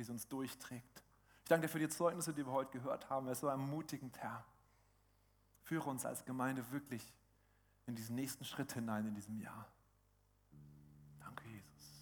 wie 0.03 0.07
sie 0.07 0.13
uns 0.13 0.27
durchträgt. 0.27 1.03
Ich 1.45 1.49
danke 1.49 1.69
dir 1.69 1.73
für 1.73 1.79
die 1.79 1.89
Zeugnisse, 1.89 2.35
die 2.35 2.45
wir 2.45 2.53
heute 2.53 2.73
gehört 2.73 3.09
haben. 3.09 3.29
Es 3.29 3.41
war 3.45 3.53
ermutigend, 3.53 4.19
Herr. 4.19 4.45
Führe 5.63 5.89
uns 5.89 6.05
als 6.05 6.25
Gemeinde 6.25 6.69
wirklich 6.73 7.13
in 7.87 7.95
diesen 7.95 8.17
nächsten 8.17 8.45
Schritt 8.45 8.73
hinein 8.73 9.07
in 9.07 9.15
diesem 9.15 9.39
Jahr. 9.39 9.72